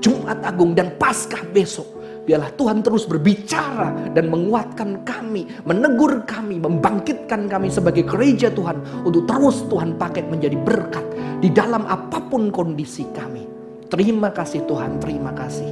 Jumat 0.00 0.40
Agung 0.42 0.74
dan 0.74 0.96
Paskah 0.98 1.46
besok 1.52 1.95
Biarlah 2.26 2.50
Tuhan 2.58 2.82
terus 2.82 3.06
berbicara 3.06 4.10
dan 4.10 4.26
menguatkan 4.26 5.06
kami, 5.06 5.46
menegur 5.62 6.26
kami, 6.26 6.58
membangkitkan 6.58 7.46
kami 7.46 7.70
sebagai 7.70 8.02
gereja 8.02 8.50
Tuhan 8.50 9.06
untuk 9.06 9.30
terus 9.30 9.62
Tuhan 9.70 9.94
pakai 9.94 10.26
menjadi 10.26 10.58
berkat 10.58 11.06
di 11.38 11.54
dalam 11.54 11.86
apa 11.86 12.18
pun 12.26 12.50
kondisi 12.50 13.06
kami. 13.14 13.46
Terima 13.86 14.34
kasih 14.34 14.66
Tuhan, 14.66 14.98
terima 14.98 15.30
kasih. 15.38 15.70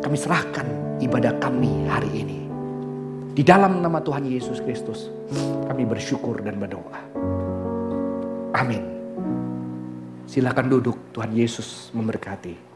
Kami 0.00 0.16
serahkan 0.16 0.66
ibadah 1.04 1.36
kami 1.36 1.84
hari 1.84 2.24
ini. 2.24 2.38
Di 3.36 3.44
dalam 3.44 3.84
nama 3.84 4.00
Tuhan 4.00 4.24
Yesus 4.24 4.64
Kristus, 4.64 5.12
kami 5.68 5.84
bersyukur 5.84 6.40
dan 6.40 6.56
berdoa. 6.56 7.04
Amin. 8.56 8.82
Silakan 10.24 10.72
duduk, 10.72 10.96
Tuhan 11.12 11.36
Yesus 11.36 11.92
memberkati. 11.92 12.67